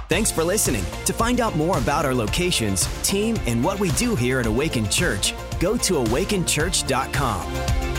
Thanks 0.08 0.32
for 0.32 0.44
listening. 0.44 0.84
To 1.06 1.14
find 1.14 1.40
out 1.40 1.56
more 1.56 1.78
about 1.78 2.06
our 2.06 2.14
locations, 2.14 2.86
team, 3.02 3.38
and 3.46 3.64
what 3.64 3.80
we 3.80 3.92
do 3.92 4.16
here 4.16 4.42
at 4.42 4.46
Awaken 4.46 4.90
Church, 4.90 5.34
go 5.60 5.78
to 5.78 5.94
awakenchurch.com. 5.94 7.91